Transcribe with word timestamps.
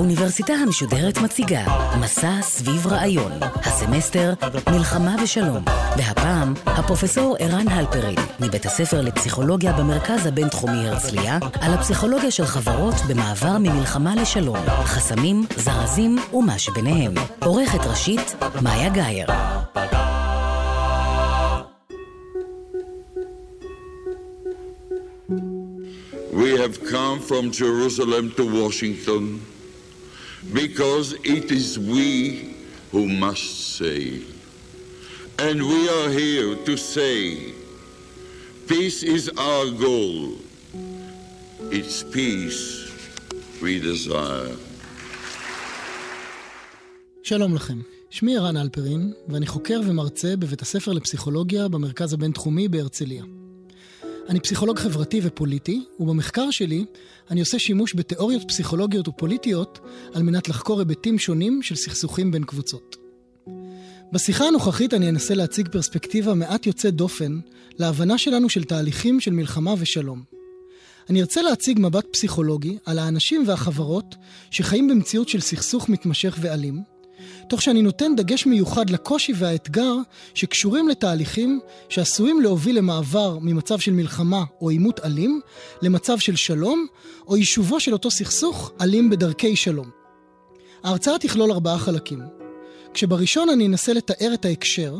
האוניברסיטה 0.00 0.52
המשודרת 0.52 1.18
מציגה 1.18 1.64
מסע 2.00 2.42
סביב 2.42 2.86
רעיון, 2.86 3.32
הסמסטר 3.56 4.34
מלחמה 4.70 5.16
ושלום, 5.22 5.64
והפעם 5.96 6.54
הפרופסור 6.66 7.36
ערן 7.38 7.68
הלפרין 7.68 8.18
מבית 8.40 8.66
הספר 8.66 9.00
לפסיכולוגיה 9.00 9.72
במרכז 9.72 10.26
הבינתחומי 10.26 10.88
הרצליה 10.88 11.38
על 11.60 11.74
הפסיכולוגיה 11.74 12.30
של 12.30 12.44
חברות 12.44 12.94
במעבר 13.08 13.58
ממלחמה 13.58 14.14
לשלום, 14.14 14.58
חסמים, 14.84 15.46
זרזים 15.56 16.18
ומה 16.32 16.58
שביניהם. 16.58 17.14
עורכת 17.44 17.86
ראשית 17.86 18.34
מאיה 18.62 18.88
גאייר 18.88 19.26
from 27.30 27.46
Jerusalem 27.62 28.24
to 28.38 28.44
Washington 28.60 29.24
because 30.60 31.08
it 31.36 31.46
is 31.60 31.78
we 31.78 32.08
who 32.92 33.02
must 33.24 33.48
say. 33.78 34.02
And 35.46 35.56
we 35.72 35.80
are 35.96 36.10
here 36.22 36.50
to 36.68 36.74
say, 36.94 37.18
peace 38.70 39.00
is 39.16 39.24
our 39.50 39.66
goal. 39.86 40.16
It's 41.78 41.98
peace 42.16 42.62
we 43.62 43.72
desire. 43.78 44.56
שלום 47.22 47.54
לכם, 47.54 47.78
שמי 48.10 48.36
ערן 48.36 48.56
אלפרין, 48.56 49.12
ואני 49.28 49.46
חוקר 49.46 49.80
ומרצה 49.86 50.36
בבית 50.36 50.62
הספר 50.62 50.92
לפסיכולוגיה 50.92 51.68
במרכז 51.68 52.12
הבינתחומי 52.12 52.68
בהרצליה. 52.68 53.24
אני 54.30 54.40
פסיכולוג 54.40 54.78
חברתי 54.78 55.20
ופוליטי, 55.22 55.84
ובמחקר 56.00 56.50
שלי 56.50 56.84
אני 57.30 57.40
עושה 57.40 57.58
שימוש 57.58 57.94
בתיאוריות 57.94 58.42
פסיכולוגיות 58.48 59.08
ופוליטיות 59.08 59.78
על 60.14 60.22
מנת 60.22 60.48
לחקור 60.48 60.78
היבטים 60.78 61.18
שונים 61.18 61.62
של 61.62 61.74
סכסוכים 61.74 62.30
בין 62.30 62.44
קבוצות. 62.44 62.96
בשיחה 64.12 64.44
הנוכחית 64.44 64.94
אני 64.94 65.08
אנסה 65.08 65.34
להציג 65.34 65.68
פרספקטיבה 65.68 66.34
מעט 66.34 66.66
יוצאת 66.66 66.94
דופן 66.94 67.40
להבנה 67.78 68.18
שלנו 68.18 68.48
של 68.48 68.64
תהליכים 68.64 69.20
של 69.20 69.30
מלחמה 69.30 69.74
ושלום. 69.78 70.22
אני 71.10 71.20
ארצה 71.20 71.42
להציג 71.42 71.78
מבט 71.80 72.06
פסיכולוגי 72.12 72.78
על 72.86 72.98
האנשים 72.98 73.44
והחברות 73.46 74.16
שחיים 74.50 74.88
במציאות 74.88 75.28
של 75.28 75.40
סכסוך 75.40 75.88
מתמשך 75.88 76.38
ואלים, 76.40 76.82
תוך 77.48 77.62
שאני 77.62 77.82
נותן 77.82 78.16
דגש 78.16 78.46
מיוחד 78.46 78.90
לקושי 78.90 79.32
והאתגר 79.36 79.94
שקשורים 80.34 80.88
לתהליכים 80.88 81.60
שעשויים 81.88 82.40
להוביל 82.40 82.78
למעבר 82.78 83.38
ממצב 83.40 83.78
של 83.78 83.92
מלחמה 83.92 84.44
או 84.60 84.70
עימות 84.70 85.00
אלים 85.04 85.40
למצב 85.82 86.18
של 86.18 86.36
שלום 86.36 86.86
או 87.26 87.36
יישובו 87.36 87.80
של 87.80 87.92
אותו 87.92 88.10
סכסוך 88.10 88.72
אלים 88.80 89.10
בדרכי 89.10 89.56
שלום. 89.56 89.90
ההרצאה 90.84 91.18
תכלול 91.18 91.52
ארבעה 91.52 91.78
חלקים. 91.78 92.20
כשבראשון 92.94 93.48
אני 93.50 93.66
אנסה 93.66 93.92
לתאר 93.92 94.30
את 94.34 94.44
ההקשר 94.44 94.96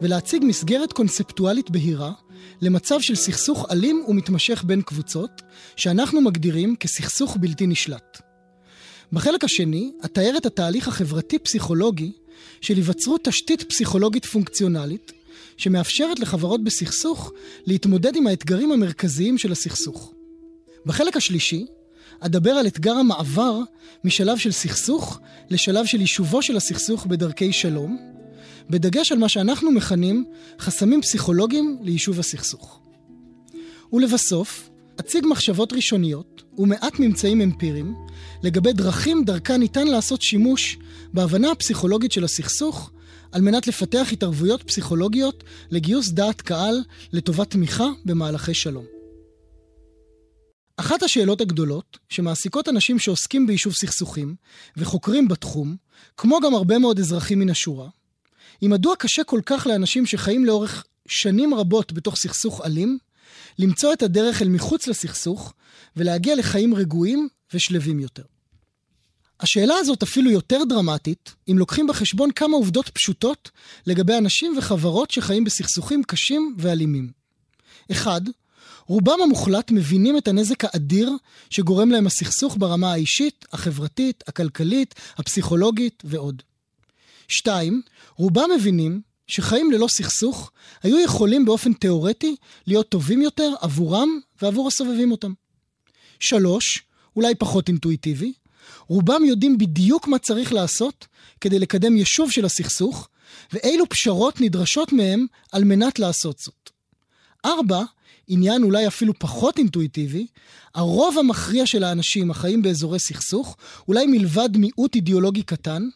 ולהציג 0.00 0.42
מסגרת 0.44 0.92
קונספטואלית 0.92 1.70
בהירה 1.70 2.12
למצב 2.60 3.00
של 3.00 3.14
סכסוך 3.14 3.66
אלים 3.70 4.04
ומתמשך 4.08 4.64
בין 4.66 4.82
קבוצות 4.82 5.42
שאנחנו 5.76 6.20
מגדירים 6.20 6.76
כסכסוך 6.76 7.36
בלתי 7.40 7.66
נשלט. 7.66 8.33
בחלק 9.14 9.44
השני, 9.44 9.92
אתאר 10.04 10.34
את 10.36 10.46
התהליך 10.46 10.88
החברתי-פסיכולוגי 10.88 12.12
של 12.60 12.74
היווצרות 12.74 13.24
תשתית 13.24 13.62
פסיכולוגית 13.62 14.24
פונקציונלית, 14.24 15.12
שמאפשרת 15.56 16.20
לחברות 16.20 16.64
בסכסוך 16.64 17.32
להתמודד 17.66 18.16
עם 18.16 18.26
האתגרים 18.26 18.72
המרכזיים 18.72 19.38
של 19.38 19.52
הסכסוך. 19.52 20.12
בחלק 20.86 21.16
השלישי, 21.16 21.66
אדבר 22.20 22.50
על 22.50 22.66
אתגר 22.66 22.92
המעבר 22.92 23.58
משלב 24.04 24.38
של 24.38 24.52
סכסוך 24.52 25.20
לשלב 25.50 25.86
של 25.86 26.00
יישובו 26.00 26.42
של 26.42 26.56
הסכסוך 26.56 27.06
בדרכי 27.06 27.52
שלום, 27.52 27.98
בדגש 28.70 29.12
על 29.12 29.18
מה 29.18 29.28
שאנחנו 29.28 29.72
מכנים 29.72 30.24
חסמים 30.60 31.02
פסיכולוגיים 31.02 31.78
ליישוב 31.82 32.18
הסכסוך. 32.20 32.80
ולבסוף, 33.92 34.70
אציג 35.00 35.26
מחשבות 35.26 35.72
ראשוניות 35.72 36.42
ומעט 36.58 36.98
ממצאים 36.98 37.40
אמפיריים 37.40 37.94
לגבי 38.42 38.72
דרכים 38.72 39.24
דרכה 39.24 39.56
ניתן 39.56 39.86
לעשות 39.86 40.22
שימוש 40.22 40.78
בהבנה 41.12 41.50
הפסיכולוגית 41.50 42.12
של 42.12 42.24
הסכסוך 42.24 42.90
על 43.32 43.42
מנת 43.42 43.66
לפתח 43.66 44.08
התערבויות 44.12 44.62
פסיכולוגיות 44.62 45.44
לגיוס 45.70 46.08
דעת 46.08 46.40
קהל 46.40 46.82
לטובת 47.12 47.50
תמיכה 47.50 47.86
במהלכי 48.04 48.54
שלום. 48.54 48.84
אחת 50.76 51.02
השאלות 51.02 51.40
הגדולות 51.40 51.98
שמעסיקות 52.08 52.68
אנשים 52.68 52.98
שעוסקים 52.98 53.46
ביישוב 53.46 53.72
סכסוכים 53.72 54.34
וחוקרים 54.76 55.28
בתחום, 55.28 55.76
כמו 56.16 56.38
גם 56.40 56.54
הרבה 56.54 56.78
מאוד 56.78 56.98
אזרחים 56.98 57.38
מן 57.38 57.50
השורה, 57.50 57.88
היא 58.60 58.70
מדוע 58.70 58.96
קשה 58.96 59.24
כל 59.24 59.40
כך 59.46 59.66
לאנשים 59.66 60.06
שחיים 60.06 60.44
לאורך 60.44 60.84
שנים 61.08 61.54
רבות 61.54 61.92
בתוך 61.92 62.16
סכסוך 62.16 62.60
אלים, 62.64 62.98
למצוא 63.58 63.92
את 63.92 64.02
הדרך 64.02 64.42
אל 64.42 64.48
מחוץ 64.48 64.86
לסכסוך 64.86 65.54
ולהגיע 65.96 66.36
לחיים 66.36 66.74
רגועים 66.74 67.28
ושלווים 67.54 68.00
יותר. 68.00 68.22
השאלה 69.40 69.74
הזאת 69.78 70.02
אפילו 70.02 70.30
יותר 70.30 70.62
דרמטית, 70.68 71.34
אם 71.50 71.58
לוקחים 71.58 71.86
בחשבון 71.86 72.30
כמה 72.30 72.56
עובדות 72.56 72.88
פשוטות 72.88 73.50
לגבי 73.86 74.18
אנשים 74.18 74.54
וחברות 74.58 75.10
שחיים 75.10 75.44
בסכסוכים 75.44 76.02
קשים 76.02 76.56
ואלימים. 76.58 77.10
אחד, 77.92 78.20
רובם 78.86 79.18
המוחלט 79.22 79.70
מבינים 79.70 80.18
את 80.18 80.28
הנזק 80.28 80.64
האדיר 80.64 81.12
שגורם 81.50 81.90
להם 81.90 82.06
הסכסוך 82.06 82.56
ברמה 82.58 82.92
האישית, 82.92 83.44
החברתית, 83.52 84.24
הכלכלית, 84.26 84.94
הפסיכולוגית 85.16 86.02
ועוד. 86.06 86.42
שתיים, 87.28 87.82
רובם 88.16 88.50
מבינים 88.56 89.00
שחיים 89.26 89.72
ללא 89.72 89.86
סכסוך 89.88 90.50
היו 90.82 91.00
יכולים 91.00 91.44
באופן 91.44 91.72
תאורטי 91.72 92.36
להיות 92.66 92.88
טובים 92.88 93.22
יותר 93.22 93.52
עבורם 93.60 94.08
ועבור 94.42 94.68
הסובבים 94.68 95.10
אותם. 95.12 95.32
שלוש, 96.20 96.82
אולי 97.16 97.34
פחות 97.34 97.68
אינטואיטיבי, 97.68 98.32
רובם 98.88 99.24
יודעים 99.24 99.58
בדיוק 99.58 100.08
מה 100.08 100.18
צריך 100.18 100.52
לעשות 100.52 101.06
כדי 101.40 101.58
לקדם 101.58 101.96
יישוב 101.96 102.30
של 102.30 102.44
הסכסוך, 102.44 103.08
ואילו 103.52 103.88
פשרות 103.88 104.40
נדרשות 104.40 104.92
מהם 104.92 105.26
על 105.52 105.64
מנת 105.64 105.98
לעשות 105.98 106.38
זאת. 106.38 106.70
ארבע, 107.44 107.82
עניין 108.28 108.62
אולי 108.62 108.86
אפילו 108.86 109.18
פחות 109.18 109.58
אינטואיטיבי, 109.58 110.26
הרוב 110.74 111.18
המכריע 111.18 111.66
של 111.66 111.84
האנשים 111.84 112.30
החיים 112.30 112.62
באזורי 112.62 112.98
סכסוך, 112.98 113.56
אולי 113.88 114.06
מלבד 114.06 114.48
מיעוט 114.56 114.94
אידיאולוגי 114.94 115.42
קטן, 115.42 115.88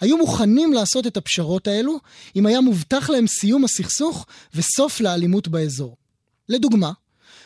היו 0.00 0.16
מוכנים 0.16 0.72
לעשות 0.72 1.06
את 1.06 1.16
הפשרות 1.16 1.68
האלו 1.68 1.98
אם 2.36 2.46
היה 2.46 2.60
מובטח 2.60 3.10
להם 3.10 3.26
סיום 3.26 3.64
הסכסוך 3.64 4.26
וסוף 4.54 5.00
לאלימות 5.00 5.48
באזור. 5.48 5.96
לדוגמה, 6.48 6.92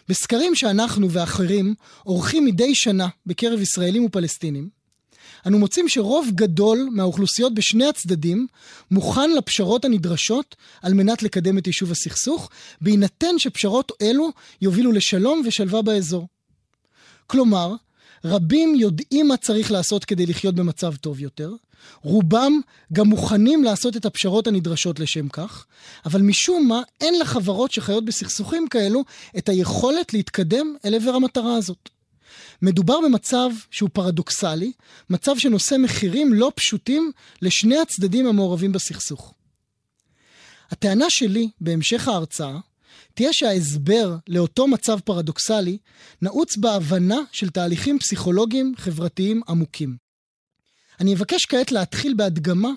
בסקרים 0.08 0.54
שאנחנו 0.54 1.10
ואחרים 1.10 1.74
עורכים 2.02 2.44
מדי 2.44 2.74
שנה 2.74 3.08
בקרב 3.26 3.60
ישראלים 3.60 4.04
ופלסטינים, 4.04 4.68
אנו 5.46 5.58
מוצאים 5.58 5.88
שרוב 5.88 6.30
גדול 6.34 6.88
מהאוכלוסיות 6.92 7.54
בשני 7.54 7.86
הצדדים 7.86 8.46
מוכן 8.90 9.30
לפשרות 9.30 9.84
הנדרשות 9.84 10.56
על 10.82 10.94
מנת 10.94 11.22
לקדם 11.22 11.58
את 11.58 11.66
יישוב 11.66 11.90
הסכסוך, 11.90 12.50
בהינתן 12.80 13.38
שפשרות 13.38 13.92
אלו 14.02 14.30
יובילו 14.60 14.92
לשלום 14.92 15.42
ושלווה 15.46 15.82
באזור. 15.82 16.28
כלומר, 17.26 17.74
רבים 18.24 18.74
יודעים 18.74 19.28
מה 19.28 19.36
צריך 19.36 19.70
לעשות 19.70 20.04
כדי 20.04 20.26
לחיות 20.26 20.54
במצב 20.54 20.96
טוב 20.96 21.20
יותר, 21.20 21.52
רובם 22.02 22.60
גם 22.92 23.06
מוכנים 23.06 23.64
לעשות 23.64 23.96
את 23.96 24.04
הפשרות 24.04 24.46
הנדרשות 24.46 25.00
לשם 25.00 25.28
כך, 25.28 25.66
אבל 26.06 26.22
משום 26.22 26.68
מה 26.68 26.82
אין 27.00 27.18
לחברות 27.18 27.72
שחיות 27.72 28.04
בסכסוכים 28.04 28.68
כאלו 28.68 29.04
את 29.38 29.48
היכולת 29.48 30.14
להתקדם 30.14 30.76
אל 30.84 30.94
עבר 30.94 31.14
המטרה 31.14 31.56
הזאת. 31.56 31.88
מדובר 32.62 33.00
במצב 33.00 33.50
שהוא 33.70 33.90
פרדוקסלי, 33.92 34.72
מצב 35.10 35.38
שנושא 35.38 35.74
מחירים 35.78 36.34
לא 36.34 36.52
פשוטים 36.54 37.12
לשני 37.42 37.78
הצדדים 37.78 38.26
המעורבים 38.26 38.72
בסכסוך. 38.72 39.34
הטענה 40.70 41.10
שלי 41.10 41.48
בהמשך 41.60 42.08
ההרצאה 42.08 42.58
תהיה 43.14 43.32
שההסבר 43.32 44.16
לאותו 44.28 44.66
מצב 44.66 44.98
פרדוקסלי 45.04 45.78
נעוץ 46.22 46.56
בהבנה 46.56 47.18
של 47.32 47.50
תהליכים 47.50 47.98
פסיכולוגיים 47.98 48.74
חברתיים 48.76 49.40
עמוקים. 49.48 50.03
אני 51.00 51.14
אבקש 51.14 51.46
כעת 51.46 51.72
להתחיל 51.72 52.14
בהדגמה 52.14 52.70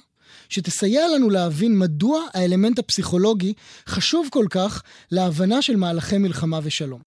שתסייע 0.50 1.08
לנו 1.16 1.30
להבין 1.30 1.78
מדוע 1.78 2.22
האלמנט 2.34 2.80
הפסיכולוגי 2.80 3.54
חשוב 3.88 4.28
כל 4.32 4.46
כך 4.50 4.84
להבנה 5.12 5.62
של 5.62 5.76
מהלכי 5.76 6.18
מלחמה 6.18 6.60
ושלום. 6.64 7.02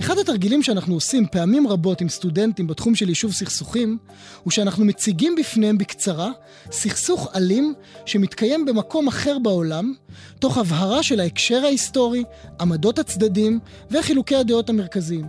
אחד 0.00 0.18
התרגילים 0.18 0.62
שאנחנו 0.62 0.94
עושים 0.94 1.26
פעמים 1.32 1.68
רבות 1.68 2.00
עם 2.00 2.08
סטודנטים 2.08 2.66
בתחום 2.66 2.94
של 2.94 3.08
יישוב 3.08 3.32
סכסוכים, 3.32 3.98
הוא 4.42 4.50
שאנחנו 4.50 4.84
מציגים 4.84 5.34
בפניהם 5.36 5.78
בקצרה 5.78 6.30
סכסוך 6.70 7.28
אלים 7.36 7.74
שמתקיים 8.06 8.64
במקום 8.64 9.08
אחר 9.08 9.38
בעולם, 9.38 9.94
תוך 10.38 10.58
הבהרה 10.58 11.02
של 11.02 11.20
ההקשר 11.20 11.64
ההיסטורי, 11.64 12.24
עמדות 12.60 12.98
הצדדים 12.98 13.60
וחילוקי 13.90 14.36
הדעות 14.36 14.70
המרכזיים. 14.70 15.28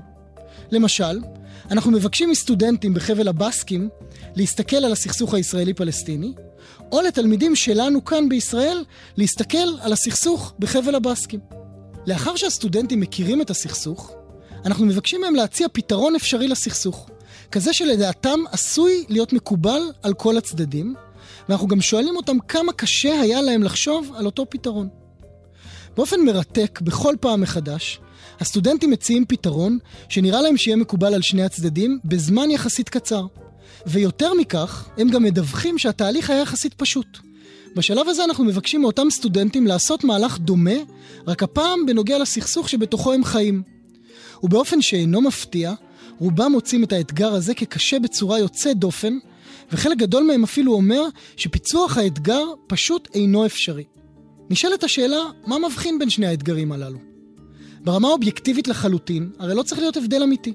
למשל, 0.71 1.19
אנחנו 1.73 1.91
מבקשים 1.91 2.29
מסטודנטים 2.29 2.93
בחבל 2.93 3.27
הבסקים 3.27 3.89
להסתכל 4.35 4.75
על 4.75 4.91
הסכסוך 4.91 5.33
הישראלי-פלסטיני, 5.33 6.33
או 6.91 7.01
לתלמידים 7.01 7.55
שלנו 7.55 8.05
כאן 8.05 8.29
בישראל 8.29 8.83
להסתכל 9.17 9.67
על 9.81 9.93
הסכסוך 9.93 10.53
בחבל 10.59 10.95
הבסקים. 10.95 11.39
לאחר 12.07 12.35
שהסטודנטים 12.35 12.99
מכירים 12.99 13.41
את 13.41 13.49
הסכסוך, 13.49 14.11
אנחנו 14.65 14.85
מבקשים 14.85 15.21
מהם 15.21 15.35
להציע 15.35 15.67
פתרון 15.73 16.15
אפשרי 16.15 16.47
לסכסוך, 16.47 17.09
כזה 17.51 17.73
שלדעתם 17.73 18.39
עשוי 18.51 19.05
להיות 19.09 19.33
מקובל 19.33 19.81
על 20.03 20.13
כל 20.13 20.37
הצדדים, 20.37 20.95
ואנחנו 21.49 21.67
גם 21.67 21.81
שואלים 21.81 22.15
אותם 22.15 22.39
כמה 22.47 22.73
קשה 22.73 23.19
היה 23.21 23.41
להם 23.41 23.63
לחשוב 23.63 24.11
על 24.15 24.25
אותו 24.25 24.45
פתרון. 24.49 24.89
באופן 25.95 26.21
מרתק, 26.21 26.79
בכל 26.81 27.15
פעם 27.19 27.41
מחדש, 27.41 27.99
הסטודנטים 28.39 28.91
מציעים 28.91 29.25
פתרון 29.25 29.77
שנראה 30.09 30.41
להם 30.41 30.57
שיהיה 30.57 30.77
מקובל 30.77 31.13
על 31.13 31.21
שני 31.21 31.43
הצדדים 31.43 31.99
בזמן 32.05 32.51
יחסית 32.51 32.89
קצר. 32.89 33.25
ויותר 33.85 34.33
מכך, 34.33 34.89
הם 34.97 35.09
גם 35.09 35.23
מדווחים 35.23 35.77
שהתהליך 35.77 36.29
היה 36.29 36.41
יחסית 36.41 36.73
פשוט. 36.73 37.17
בשלב 37.75 38.09
הזה 38.09 38.23
אנחנו 38.23 38.43
מבקשים 38.43 38.81
מאותם 38.81 39.09
סטודנטים 39.09 39.67
לעשות 39.67 40.03
מהלך 40.03 40.39
דומה, 40.39 40.75
רק 41.27 41.43
הפעם 41.43 41.85
בנוגע 41.85 42.19
לסכסוך 42.19 42.69
שבתוכו 42.69 43.13
הם 43.13 43.23
חיים. 43.23 43.63
ובאופן 44.43 44.81
שאינו 44.81 45.21
מפתיע, 45.21 45.73
רובם 46.19 46.51
מוצאים 46.51 46.83
את 46.83 46.93
האתגר 46.93 47.33
הזה 47.33 47.53
כקשה 47.53 47.99
בצורה 47.99 48.39
יוצאת 48.39 48.77
דופן, 48.77 49.17
וחלק 49.71 49.97
גדול 49.97 50.23
מהם 50.23 50.43
אפילו 50.43 50.73
אומר 50.73 51.03
שפיצוח 51.37 51.97
האתגר 51.97 52.43
פשוט 52.67 53.07
אינו 53.13 53.45
אפשרי. 53.45 53.83
נשאלת 54.49 54.83
השאלה, 54.83 55.21
מה 55.47 55.57
מבחין 55.59 55.99
בין 55.99 56.09
שני 56.09 56.27
האתגרים 56.27 56.71
הללו? 56.71 57.12
ברמה 57.83 58.07
אובייקטיבית 58.07 58.67
לחלוטין, 58.67 59.29
הרי 59.39 59.55
לא 59.55 59.63
צריך 59.63 59.81
להיות 59.81 59.97
הבדל 59.97 60.23
אמיתי. 60.23 60.53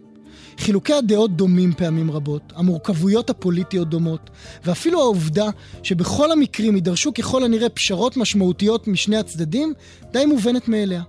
חילוקי 0.58 0.92
הדעות 0.92 1.36
דומים 1.36 1.72
פעמים 1.74 2.10
רבות, 2.10 2.52
המורכבויות 2.56 3.30
הפוליטיות 3.30 3.88
דומות, 3.88 4.30
ואפילו 4.64 5.00
העובדה 5.00 5.48
שבכל 5.82 6.32
המקרים 6.32 6.74
יידרשו 6.74 7.14
ככל 7.14 7.44
הנראה 7.44 7.68
פשרות 7.68 8.16
משמעותיות 8.16 8.88
משני 8.88 9.16
הצדדים, 9.16 9.74
די 10.12 10.26
מובנת 10.26 10.68
מאליה. 10.68 11.02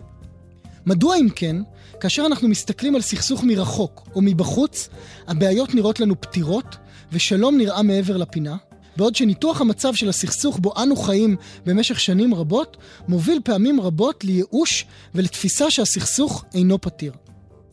מדוע 0.85 1.15
אם 1.15 1.27
כן, 1.35 1.55
כאשר 1.99 2.25
אנחנו 2.25 2.47
מסתכלים 2.47 2.95
על 2.95 3.01
סכסוך 3.01 3.43
מרחוק 3.43 4.07
או 4.15 4.21
מבחוץ, 4.21 4.89
הבעיות 5.27 5.75
נראות 5.75 5.99
לנו 5.99 6.21
פתירות, 6.21 6.75
ושלום 7.11 7.57
נראה 7.57 7.83
מעבר 7.83 8.17
לפינה, 8.17 8.55
בעוד 8.99 9.15
שניתוח 9.15 9.61
המצב 9.61 9.93
של 9.93 10.09
הסכסוך 10.09 10.59
בו 10.59 10.73
אנו 10.83 10.95
חיים 10.95 11.35
במשך 11.65 11.99
שנים 11.99 12.33
רבות, 12.33 12.77
מוביל 13.07 13.39
פעמים 13.43 13.81
רבות 13.81 14.23
לייאוש 14.23 14.85
ולתפיסה 15.15 15.71
שהסכסוך 15.71 16.45
אינו 16.53 16.81
פתיר. 16.81 17.13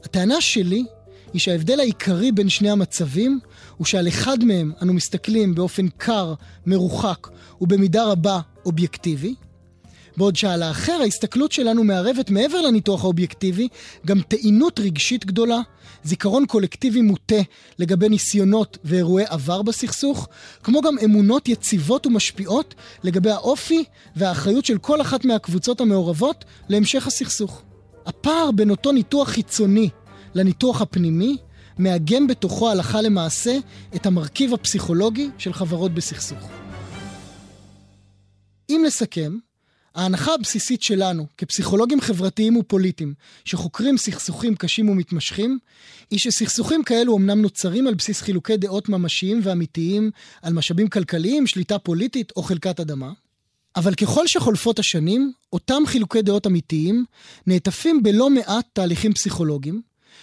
הטענה 0.05 0.41
שלי 0.41 0.85
היא 1.33 1.41
שההבדל 1.41 1.81
העיקרי 1.81 2.33
בין 2.33 2.49
שני 2.49 2.71
המצבים 2.71 3.41
הוא 3.77 3.87
שעל 3.87 4.09
אחד 4.09 4.45
מהם 4.45 4.73
אנו 4.83 4.93
מסתכלים 4.93 5.55
באופן 5.55 5.89
קר, 5.89 6.35
מרוחק 6.67 7.29
ובמידה 7.61 8.05
רבה 8.05 8.41
אובייקטיבי, 8.67 9.35
בעוד 10.17 10.37
שעל 10.37 10.63
האחר 10.63 10.99
ההסתכלות 11.03 11.53
שלנו 11.53 11.85
מערבת 11.85 12.31
מעבר 12.31 12.61
לניתוח 12.61 13.05
האובייקטיבי 13.05 13.69
גם 14.07 14.21
טעינות 14.21 14.81
רגשית 14.81 15.27
גדולה, 15.27 15.61
זיכרון 16.05 16.47
קולקטיבי 16.47 17.01
מוטה 17.01 17.43
לגבי 17.79 18.09
ניסיונות 18.09 18.79
ואירועי 18.85 19.25
עבר 19.29 19.63
בסכסוך, 19.63 20.29
כמו 20.63 20.81
גם 20.81 20.99
אמונות 21.05 21.49
יציבות 21.49 22.07
ומשפיעות 22.07 22.75
לגבי 23.05 23.31
האופי 23.31 23.85
והאחריות 24.17 24.65
של 24.65 24.79
כל 24.79 25.01
אחת 25.01 25.25
מהקבוצות 25.25 25.81
המעורבות 25.81 26.45
להמשך 26.69 27.07
הסכסוך. 27.07 27.63
הפער 28.07 28.51
בין 28.51 28.71
אותו 28.71 28.93
ניתוח 28.93 29.29
חיצוני 29.29 29.89
לניתוח 30.35 30.83
הפנימי 30.83 31.37
מאגם 31.79 32.27
בתוכו 32.27 32.71
הלכה 32.71 33.03
למעשה 33.03 33.59
את 33.95 34.07
המרכיב 34.07 34.55
הפסיכולוגי 34.55 35.31
של 35.39 35.53
חברות 35.53 35.95
בסכסוך. 35.95 36.49
אם 38.71 38.83
נסכם, 38.87 39.37
ההנחה 39.97 40.35
הבסיסית 40.35 40.83
שלנו, 40.83 41.27
כפסיכולוגים 41.39 42.01
חברתיים 42.01 42.57
ופוליטיים, 42.57 43.15
שחוקרים 43.45 43.97
סכסוכים 43.97 44.55
קשים 44.55 44.89
ומתמשכים, 44.89 45.59
היא 46.11 46.19
שסכסוכים 46.19 46.83
כאלו 46.83 47.17
אמנם 47.17 47.43
נוצרים 47.43 47.87
על 47.87 47.95
בסיס 47.95 48.21
חילוקי 48.21 48.57
דעות 48.57 48.89
ממשיים 48.89 49.41
ואמיתיים 49.43 50.11
על 50.43 50.53
משאבים 50.53 50.89
כלכליים, 50.89 51.47
שליטה 51.47 51.79
פוליטית 51.79 52.33
או 52.37 52.43
חלקת 52.43 52.81
אדמה, 52.81 53.13
אבל 53.77 53.95
ככל 53.95 54.27
שחולפות 54.27 54.79
השנים, 54.79 55.33
אותם 55.53 55.83
חילוקי 55.87 56.23
דעות 56.23 56.47
אמיתיים 56.47 57.05
נעטפים 57.47 58.03
בלא 58.03 58.31
מעט 58.31 58.67
תהליכים 58.73 59.13
פסיכולוגיים, 59.13 59.83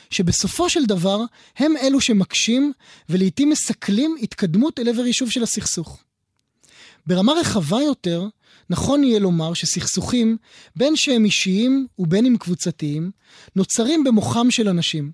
שבסופו 0.09 0.69
של 0.69 0.85
דבר 0.85 1.21
הם 1.57 1.77
אלו 1.77 2.01
שמקשים 2.01 2.73
ולעיתים 3.09 3.49
מסכלים 3.49 4.15
התקדמות 4.21 4.79
אל 4.79 4.89
עבר 4.89 5.05
יישוב 5.05 5.29
של 5.31 5.43
הסכסוך. 5.43 6.03
ברמה 7.07 7.33
רחבה 7.33 7.81
יותר, 7.81 8.27
נכון 8.69 9.03
יהיה 9.03 9.19
לומר 9.19 9.53
שסכסוכים, 9.53 10.37
בין 10.75 10.95
שהם 10.95 11.25
אישיים 11.25 11.87
ובין 11.99 12.25
אם 12.25 12.37
קבוצתיים, 12.37 13.11
נוצרים 13.55 14.03
במוחם 14.03 14.51
של 14.51 14.69
אנשים, 14.69 15.11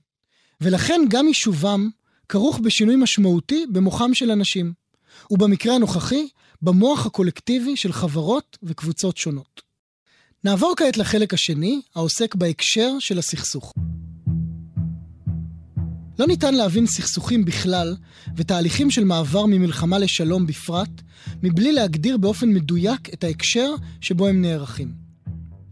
ולכן 0.62 1.02
גם 1.10 1.28
יישובם 1.28 1.90
כרוך 2.30 2.60
בשינוי 2.60 2.96
משמעותי 2.96 3.66
במוחם 3.72 4.14
של 4.14 4.32
אנשים, 4.32 4.74
ובמקרה 5.32 5.76
הנוכחי, 5.76 6.28
במוח 6.62 7.06
הקולקטיבי 7.06 7.78
של 7.78 7.94
חברות 7.94 8.58
וקבוצות 8.64 9.18
שונות. 9.18 9.62
נעבור 10.44 10.74
כעת 10.78 10.98
לחלק 10.98 11.34
השני, 11.34 11.82
העוסק 11.96 12.36
בהקשר 12.36 12.92
של 13.00 13.20
הסכסוך. 13.20 13.74
לא 16.20 16.28
ניתן 16.28 16.54
להבין 16.54 16.88
סכסוכים 16.88 17.46
בכלל, 17.46 17.96
ותהליכים 18.36 18.92
של 18.92 19.04
מעבר 19.04 19.46
ממלחמה 19.46 20.00
לשלום 20.00 20.48
בפרט, 20.48 21.02
מבלי 21.44 21.72
להגדיר 21.72 22.18
באופן 22.18 22.50
מדויק 22.50 23.14
את 23.14 23.24
ההקשר 23.24 23.70
שבו 24.02 24.28
הם 24.28 24.42
נערכים. 24.42 24.92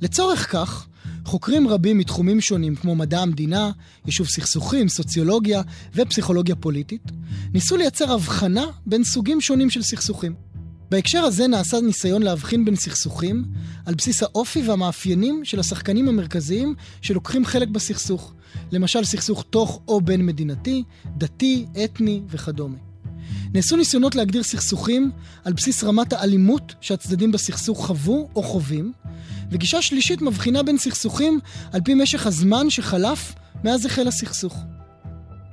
לצורך 0.02 0.52
כך, 0.52 0.88
חוקרים 1.26 1.68
רבים 1.68 1.98
מתחומים 1.98 2.42
שונים 2.42 2.76
כמו 2.76 2.96
מדע 2.96 3.22
המדינה, 3.22 3.72
יישוב 4.06 4.28
סכסוכים, 4.28 4.90
סוציולוגיה 4.90 5.62
ופסיכולוגיה 5.96 6.56
פוליטית, 6.56 7.12
ניסו 7.54 7.78
לייצר 7.78 8.12
הבחנה 8.12 8.66
בין 8.86 9.04
סוגים 9.04 9.42
שונים 9.42 9.70
של 9.70 9.82
סכסוכים. 9.82 10.47
בהקשר 10.90 11.20
הזה 11.20 11.48
נעשה 11.48 11.82
ניסיון 11.82 12.22
להבחין 12.22 12.66
בין 12.66 12.76
סכסוכים 12.76 13.46
על 13.86 13.96
בסיס 13.96 14.24
האופי 14.24 14.68
והמאפיינים 14.68 15.46
של 15.46 15.60
השחקנים 15.60 16.10
המרכזיים 16.10 16.76
שלוקחים 17.02 17.46
חלק 17.46 17.68
בסכסוך, 17.68 18.34
למשל 18.72 19.04
סכסוך 19.04 19.46
תוך 19.50 19.82
או 19.88 20.02
בין 20.02 20.26
מדינתי, 20.26 20.84
דתי, 21.18 21.66
אתני 21.84 22.22
וכדומה. 22.30 22.78
נעשו 23.54 23.76
ניסיונות 23.76 24.16
להגדיר 24.16 24.44
סכסוכים 24.44 25.12
על 25.44 25.54
בסיס 25.54 25.84
רמת 25.84 26.14
האלימות 26.14 26.76
שהצדדים 26.82 27.32
בסכסוך 27.32 27.86
חוו 27.86 28.30
או 28.36 28.44
חווים, 28.44 28.92
וגישה 29.52 29.82
שלישית 29.82 30.22
מבחינה 30.22 30.64
בין 30.64 30.78
סכסוכים 30.78 31.40
על 31.72 31.82
פי 31.82 31.94
משך 31.94 32.28
הזמן 32.28 32.70
שחלף 32.70 33.34
מאז 33.64 33.86
החל 33.86 34.08
הסכסוך. 34.08 34.58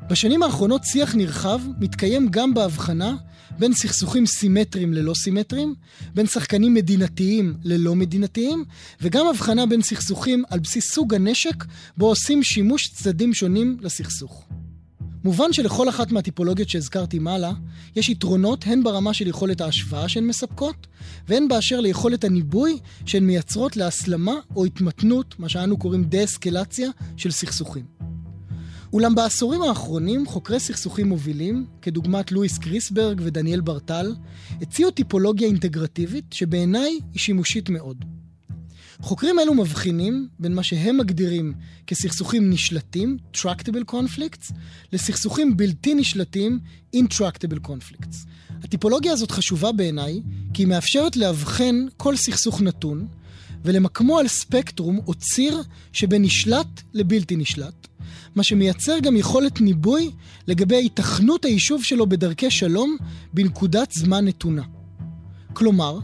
בשנים 0.08 0.42
האחרונות 0.42 0.84
שיח 0.84 1.14
נרחב 1.14 1.60
מתקיים 1.78 2.28
גם 2.30 2.54
בהבחנה 2.54 3.16
בין 3.58 3.72
סכסוכים 3.72 4.26
סימטריים 4.26 4.92
ללא 4.92 5.14
סימטריים, 5.14 5.74
בין 6.14 6.26
שחקנים 6.26 6.74
מדינתיים 6.74 7.54
ללא 7.64 7.94
מדינתיים, 7.94 8.64
וגם 9.00 9.26
הבחנה 9.26 9.66
בין 9.66 9.82
סכסוכים 9.82 10.44
על 10.50 10.58
בסיס 10.58 10.92
סוג 10.92 11.14
הנשק 11.14 11.64
בו 11.96 12.06
עושים 12.06 12.42
שימוש 12.42 12.88
צדדים 12.88 13.34
שונים 13.34 13.76
לסכסוך. 13.80 14.44
מובן 15.24 15.52
שלכל 15.52 15.88
אחת 15.88 16.12
מהטיפולוגיות 16.12 16.68
שהזכרתי 16.68 17.18
מעלה, 17.18 17.52
יש 17.96 18.08
יתרונות 18.08 18.64
הן 18.66 18.82
ברמה 18.82 19.14
של 19.14 19.26
יכולת 19.26 19.60
ההשוואה 19.60 20.08
שהן 20.08 20.26
מספקות, 20.26 20.86
והן 21.28 21.48
באשר 21.48 21.80
ליכולת 21.80 22.24
הניבוי 22.24 22.78
שהן 23.06 23.24
מייצרות 23.24 23.76
להסלמה 23.76 24.34
או 24.56 24.64
התמתנות, 24.64 25.34
מה 25.38 25.48
שאנו 25.48 25.76
קוראים 25.76 26.04
דה-אסקלציה 26.04 26.88
של 27.16 27.30
סכסוכים. 27.30 27.93
אולם 28.94 29.14
בעשורים 29.14 29.62
האחרונים 29.62 30.26
חוקרי 30.26 30.60
סכסוכים 30.60 31.08
מובילים, 31.08 31.66
כדוגמת 31.82 32.32
לואיס 32.32 32.58
קריסברג 32.58 33.20
ודניאל 33.24 33.60
ברטל, 33.60 34.14
הציעו 34.60 34.90
טיפולוגיה 34.90 35.48
אינטגרטיבית 35.48 36.32
שבעיניי 36.32 36.98
היא 37.12 37.20
שימושית 37.20 37.68
מאוד. 37.68 38.04
חוקרים 39.00 39.38
אלו 39.40 39.54
מבחינים 39.54 40.28
בין 40.38 40.54
מה 40.54 40.62
שהם 40.62 40.96
מגדירים 40.96 41.54
כסכסוכים 41.86 42.50
נשלטים, 42.50 43.16
Tractable 43.36 43.92
Conflicts, 43.92 44.52
לסכסוכים 44.92 45.56
בלתי 45.56 45.94
נשלטים, 45.94 46.60
Intractable 46.96 47.68
Conflicts. 47.68 48.16
הטיפולוגיה 48.64 49.12
הזאת 49.12 49.30
חשובה 49.30 49.72
בעיניי, 49.72 50.20
כי 50.54 50.62
היא 50.62 50.68
מאפשרת 50.68 51.16
לאבחן 51.16 51.86
כל 51.96 52.16
סכסוך 52.16 52.60
נתון, 52.60 53.06
ולמקמו 53.64 54.18
על 54.18 54.28
ספקטרום 54.28 55.00
או 55.06 55.14
ציר 55.14 55.62
שבין 55.92 56.22
נשלט 56.22 56.82
לבלתי 56.92 57.36
נשלט, 57.36 57.88
מה 58.34 58.42
שמייצר 58.42 58.98
גם 58.98 59.16
יכולת 59.16 59.60
ניבוי 59.60 60.10
לגבי 60.46 60.76
היתכנות 60.76 61.44
היישוב 61.44 61.84
שלו 61.84 62.06
בדרכי 62.06 62.50
שלום 62.50 62.96
בנקודת 63.34 63.92
זמן 63.92 64.24
נתונה. 64.24 64.62
כלומר, 65.52 65.98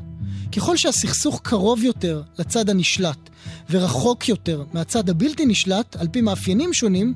ככל 0.52 0.76
שהסכסוך 0.76 1.40
קרוב 1.42 1.84
יותר 1.84 2.22
לצד 2.38 2.70
הנשלט 2.70 3.30
ורחוק 3.70 4.28
יותר 4.28 4.64
מהצד 4.72 5.10
הבלתי 5.10 5.46
נשלט, 5.46 5.96
על 5.96 6.08
פי 6.08 6.20
מאפיינים 6.20 6.74
שונים, 6.74 7.14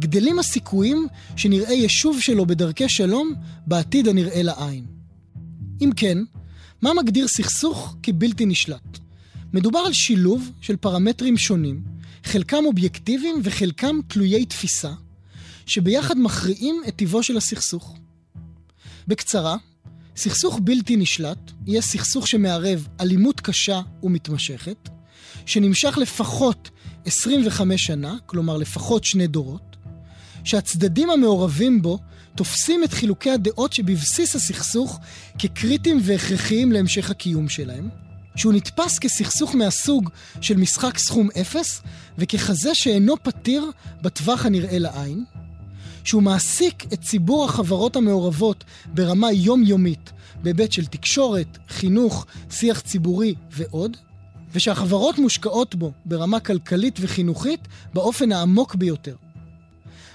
גדלים 0.00 0.38
הסיכויים 0.38 1.06
שנראה 1.36 1.72
יישוב 1.72 2.20
שלו 2.20 2.46
בדרכי 2.46 2.88
שלום 2.88 3.34
בעתיד 3.66 4.08
הנראה 4.08 4.42
לעין. 4.42 4.84
אם 5.80 5.90
כן, 5.96 6.18
מה 6.82 6.90
מגדיר 7.02 7.28
סכסוך 7.28 7.96
כבלתי 8.02 8.46
נשלט? 8.46 8.98
מדובר 9.52 9.78
על 9.78 9.92
שילוב 9.92 10.50
של 10.60 10.76
פרמטרים 10.76 11.36
שונים, 11.36 11.82
חלקם 12.24 12.64
אובייקטיביים 12.66 13.40
וחלקם 13.44 13.96
תלויי 14.08 14.44
תפיסה, 14.44 14.92
שביחד 15.66 16.18
מכריעים 16.18 16.82
את 16.88 16.96
טיבו 16.96 17.22
של 17.22 17.36
הסכסוך. 17.36 17.96
בקצרה, 19.08 19.56
סכסוך 20.16 20.60
בלתי 20.62 20.96
נשלט 20.96 21.50
יהיה 21.66 21.82
סכסוך 21.82 22.28
שמערב 22.28 22.88
אלימות 23.00 23.40
קשה 23.40 23.80
ומתמשכת, 24.02 24.88
שנמשך 25.46 25.98
לפחות 25.98 26.70
25 27.04 27.86
שנה, 27.86 28.16
כלומר 28.26 28.56
לפחות 28.56 29.04
שני 29.04 29.26
דורות, 29.26 29.76
שהצדדים 30.44 31.10
המעורבים 31.10 31.82
בו 31.82 31.98
תופסים 32.36 32.84
את 32.84 32.92
חילוקי 32.92 33.30
הדעות 33.30 33.72
שבבסיס 33.72 34.36
הסכסוך 34.36 34.98
כקריטיים 35.38 35.98
והכרחיים 36.02 36.72
להמשך 36.72 37.10
הקיום 37.10 37.48
שלהם, 37.48 37.88
שהוא 38.36 38.52
נתפס 38.52 38.98
כסכסוך 38.98 39.54
מהסוג 39.54 40.10
של 40.40 40.56
משחק 40.56 40.98
סכום 40.98 41.28
אפס, 41.40 41.82
וככזה 42.18 42.74
שאינו 42.74 43.14
פתיר 43.22 43.70
בטווח 44.02 44.46
הנראה 44.46 44.78
לעין, 44.78 45.24
שהוא 46.04 46.22
מעסיק 46.22 46.84
את 46.92 47.00
ציבור 47.00 47.44
החברות 47.44 47.96
המעורבות 47.96 48.64
ברמה 48.86 49.32
יומיומית, 49.32 50.12
בהיבט 50.42 50.72
של 50.72 50.86
תקשורת, 50.86 51.58
חינוך, 51.68 52.26
שיח 52.50 52.80
ציבורי 52.80 53.34
ועוד, 53.50 53.96
ושהחברות 54.54 55.18
מושקעות 55.18 55.74
בו 55.74 55.92
ברמה 56.04 56.40
כלכלית 56.40 56.98
וחינוכית 57.00 57.60
באופן 57.94 58.32
העמוק 58.32 58.74
ביותר. 58.74 59.16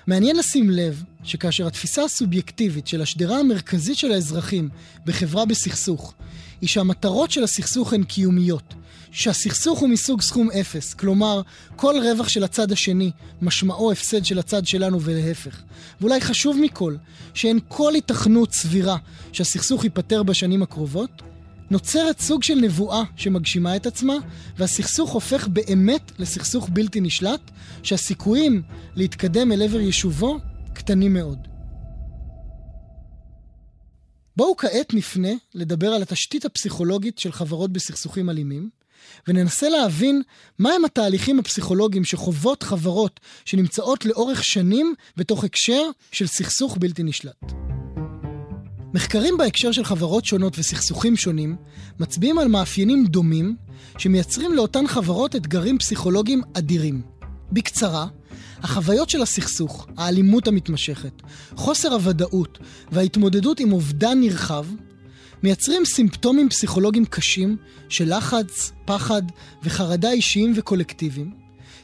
מעניין 0.07 0.35
לשים 0.35 0.69
לב 0.69 1.03
שכאשר 1.23 1.67
התפיסה 1.67 2.03
הסובייקטיבית 2.03 2.87
של 2.87 3.01
השדרה 3.01 3.39
המרכזית 3.39 3.97
של 3.97 4.11
האזרחים 4.11 4.69
בחברה 5.05 5.45
בסכסוך 5.45 6.13
היא 6.61 6.69
שהמטרות 6.69 7.31
של 7.31 7.43
הסכסוך 7.43 7.93
הן 7.93 8.03
קיומיות, 8.03 8.73
שהסכסוך 9.11 9.79
הוא 9.79 9.89
מסוג 9.89 10.21
סכום 10.21 10.51
אפס, 10.51 10.93
כלומר, 10.93 11.41
כל 11.75 11.95
רווח 12.03 12.27
של 12.27 12.43
הצד 12.43 12.71
השני 12.71 13.11
משמעו 13.41 13.91
הפסד 13.91 14.25
של 14.25 14.39
הצד 14.39 14.67
שלנו 14.67 15.01
ולהפך. 15.01 15.61
ואולי 16.01 16.21
חשוב 16.21 16.57
מכל, 16.61 16.95
שאין 17.33 17.59
כל 17.67 17.95
היתכנות 17.95 18.53
סבירה 18.53 18.97
שהסכסוך 19.31 19.83
ייפתר 19.83 20.23
בשנים 20.23 20.63
הקרובות, 20.63 21.21
נוצרת 21.71 22.19
סוג 22.19 22.43
של 22.43 22.55
נבואה 22.55 23.03
שמגשימה 23.15 23.75
את 23.75 23.85
עצמה, 23.85 24.13
והסכסוך 24.57 25.11
הופך 25.11 25.47
באמת 25.47 26.11
לסכסוך 26.19 26.69
בלתי 26.73 27.01
נשלט, 27.01 27.51
שהסיכויים 27.83 28.61
להתקדם 28.95 29.51
אל 29.51 29.61
עבר 29.61 29.79
יישובו 29.79 30.37
קטנים 30.73 31.13
מאוד. 31.13 31.48
בואו 34.39 34.57
כעת 34.57 34.93
נפנה 34.93 35.29
לדבר 35.53 35.87
על 35.87 36.01
התשתית 36.01 36.45
הפסיכולוגית 36.45 37.19
של 37.19 37.31
חברות 37.31 37.73
בסכסוכים 37.73 38.29
אלימים, 38.29 38.69
וננסה 39.27 39.69
להבין 39.69 40.21
מהם 40.59 40.85
התהליכים 40.85 41.39
הפסיכולוגיים 41.39 42.05
שחוות 42.05 42.63
חברות 42.63 43.19
שנמצאות 43.45 44.05
לאורך 44.05 44.43
שנים 44.43 44.93
בתוך 45.17 45.43
הקשר 45.43 45.81
של 46.11 46.27
סכסוך 46.27 46.77
בלתי 46.77 47.03
נשלט. 47.03 47.41
מחקרים 48.93 49.37
בהקשר 49.37 49.71
של 49.71 49.83
חברות 49.83 50.25
שונות 50.25 50.59
וסכסוכים 50.59 51.15
שונים 51.15 51.55
מצביעים 51.99 52.39
על 52.39 52.47
מאפיינים 52.47 53.05
דומים 53.05 53.55
שמייצרים 53.97 54.53
לאותן 54.53 54.87
חברות 54.87 55.35
אתגרים 55.35 55.77
פסיכולוגיים 55.77 56.41
אדירים. 56.53 57.18
בקצרה, 57.51 58.07
החוויות 58.63 59.09
של 59.09 59.21
הסכסוך, 59.21 59.87
האלימות 59.97 60.47
המתמשכת, 60.47 61.21
חוסר 61.55 61.93
הוודאות 61.93 62.57
וההתמודדות 62.91 63.59
עם 63.59 63.71
אובדן 63.71 64.19
נרחב 64.19 64.65
מייצרים 65.43 65.85
סימפטומים 65.85 66.49
פסיכולוגיים 66.49 67.05
קשים 67.05 67.57
של 67.89 68.17
לחץ, 68.17 68.71
פחד 68.85 69.21
וחרדה 69.63 70.11
אישיים 70.11 70.53
וקולקטיביים, 70.55 71.31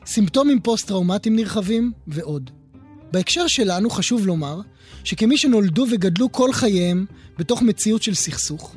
סימפטומים 0.06 0.60
פוסט-טראומטיים 0.60 1.36
נרחבים 1.36 1.92
ועוד. 2.08 2.52
בהקשר 3.12 3.48
שלנו 3.48 3.90
חשוב 3.90 4.28
לומר 4.28 4.62
שכמי 5.04 5.38
שנולדו 5.38 5.86
וגדלו 5.92 6.32
כל 6.32 6.54
חייהם 6.54 7.06
בתוך 7.38 7.62
מציאות 7.62 8.04
של 8.04 8.14
סכסוך, 8.14 8.76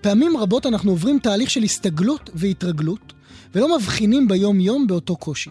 פעמים 0.00 0.36
רבות 0.36 0.66
אנחנו 0.66 0.90
עוברים 0.90 1.18
תהליך 1.18 1.50
של 1.50 1.62
הסתגלות 1.62 2.30
והתרגלות, 2.34 3.12
ולא 3.54 3.76
מבחינים 3.76 4.28
ביום-יום 4.28 4.86
באותו 4.86 5.16
קושי. 5.16 5.50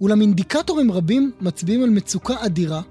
אולם 0.00 0.20
אינדיקטורים 0.20 0.92
רבים 0.92 1.32
מצביעים 1.40 1.82
על 1.82 1.90
מצוקה 1.90 2.34
אדירה 2.46 2.82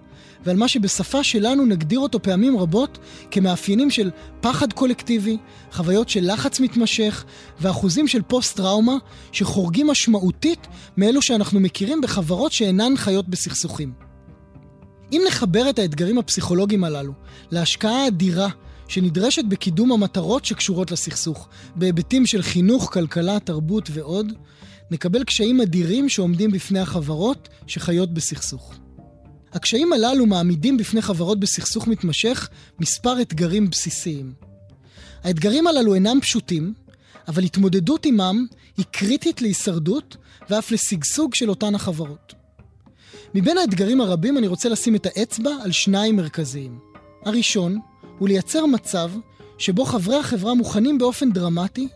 ועל 0.45 0.57
מה 0.57 0.67
שבשפה 0.67 1.23
שלנו 1.23 1.65
נגדיר 1.65 1.99
אותו 1.99 2.21
פעמים 2.21 2.57
רבות 2.57 2.97
כמאפיינים 3.31 3.91
של 3.91 4.11
פחד 4.41 4.73
קולקטיבי, 4.73 5.37
חוויות 5.71 6.09
של 6.09 6.33
לחץ 6.33 6.59
מתמשך 6.59 7.25
ואחוזים 7.61 8.07
של 8.07 8.21
פוסט-טראומה 8.21 8.97
שחורגים 9.31 9.87
משמעותית 9.87 10.67
מאלו 10.97 11.21
שאנחנו 11.21 11.59
מכירים 11.59 12.01
בחברות 12.01 12.51
שאינן 12.51 12.93
חיות 12.95 13.29
בסכסוכים. 13.29 13.93
אם 15.11 15.21
נחבר 15.27 15.69
את 15.69 15.79
האתגרים 15.79 16.17
הפסיכולוגיים 16.17 16.83
הללו 16.83 17.13
להשקעה 17.51 18.03
האדירה 18.03 18.49
שנדרשת 18.87 19.45
בקידום 19.45 19.91
המטרות 19.91 20.45
שקשורות 20.45 20.91
לסכסוך, 20.91 21.47
בהיבטים 21.75 22.25
של 22.25 22.41
חינוך, 22.41 22.93
כלכלה, 22.93 23.39
תרבות 23.39 23.89
ועוד, 23.93 24.33
נקבל 24.91 25.24
קשיים 25.24 25.62
אדירים 25.62 26.10
שעומדים 26.10 26.51
בפני 26.51 26.79
החברות 26.79 27.50
שחיות 27.67 28.13
בסכסוך. 28.13 28.74
הקשיים 29.53 29.94
הללו 29.94 30.25
מעמידים 30.25 30.77
בפני 30.77 31.01
חברות 31.01 31.39
בסכסוך 31.39 31.88
מתמשך 31.88 32.50
מספר 32.79 33.22
אתגרים 33.22 33.70
בסיסיים. 33.70 34.34
האתגרים 35.24 35.67
הללו 35.67 35.94
אינם 35.94 36.22
פשוטים, 36.22 36.74
אבל 37.27 37.44
התמודדות 37.44 38.06
עמם 38.06 38.46
היא 38.77 38.86
קריטית 38.91 39.41
להישרדות 39.41 40.17
ואף 40.50 40.72
לשגשוג 40.72 41.36
של 41.36 41.50
אותן 41.50 41.75
החברות. 41.75 42.34
מבין 43.36 43.58
האתגרים 43.58 44.01
הרבים 44.01 44.38
אני 44.38 44.48
רוצה 44.48 44.70
לשים 44.70 44.96
את 44.96 45.06
האצבע 45.06 45.51
על 45.63 45.72
שניים 45.72 46.15
מרכזיים. 46.15 46.79
הראשון 47.25 47.79
הוא 48.17 48.27
לייצר 48.27 48.65
מצב 48.65 49.12
שבו 49.58 49.86
חברי 49.86 50.15
החברה 50.15 50.53
מוכנים 50.53 50.98
באופן 50.98 51.32
דרמטי 51.32 51.88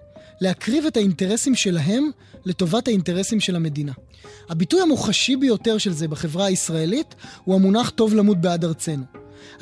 להקריב 0.41 0.85
את 0.85 0.97
האינטרסים 0.97 1.55
שלהם 1.55 2.09
לטובת 2.45 2.87
האינטרסים 2.87 3.39
של 3.39 3.55
המדינה. 3.55 3.91
הביטוי 4.49 4.81
המוחשי 4.81 5.35
ביותר 5.35 5.77
של 5.77 5.91
זה 5.93 6.07
בחברה 6.07 6.45
הישראלית 6.45 7.15
הוא 7.43 7.55
המונח 7.55 7.89
טוב 7.89 8.13
למות 8.13 8.41
בעד 8.41 8.65
ארצנו. 8.65 9.03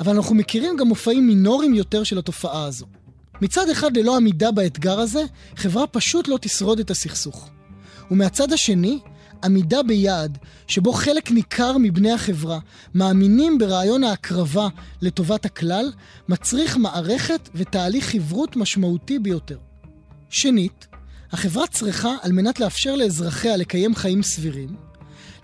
אבל 0.00 0.16
אנחנו 0.16 0.34
מכירים 0.34 0.76
גם 0.76 0.88
מופעים 0.88 1.26
מינוריים 1.26 1.74
יותר 1.74 2.04
של 2.04 2.18
התופעה 2.18 2.64
הזו. 2.64 2.86
מצד 3.42 3.70
אחד, 3.70 3.96
ללא 3.96 4.16
עמידה 4.16 4.50
באתגר 4.50 5.00
הזה, 5.00 5.22
חברה 5.56 5.86
פשוט 5.86 6.28
לא 6.28 6.38
תשרוד 6.40 6.80
את 6.80 6.90
הסכסוך. 6.90 7.50
ומהצד 8.10 8.52
השני, 8.52 8.98
עמידה 9.44 9.82
ביעד 9.82 10.38
שבו 10.66 10.92
חלק 10.92 11.30
ניכר 11.30 11.78
מבני 11.78 12.12
החברה 12.12 12.58
מאמינים 12.94 13.58
ברעיון 13.58 14.04
ההקרבה 14.04 14.68
לטובת 15.02 15.44
הכלל, 15.44 15.92
מצריך 16.28 16.76
מערכת 16.76 17.48
ותהליך 17.54 18.10
חברות 18.10 18.56
משמעותי 18.56 19.18
ביותר. 19.18 19.58
שנית, 20.28 20.86
החברה 21.32 21.66
צריכה, 21.66 22.16
על 22.22 22.32
מנת 22.32 22.60
לאפשר 22.60 22.96
לאזרחיה 22.96 23.56
לקיים 23.56 23.94
חיים 23.94 24.22
סבירים, 24.22 24.76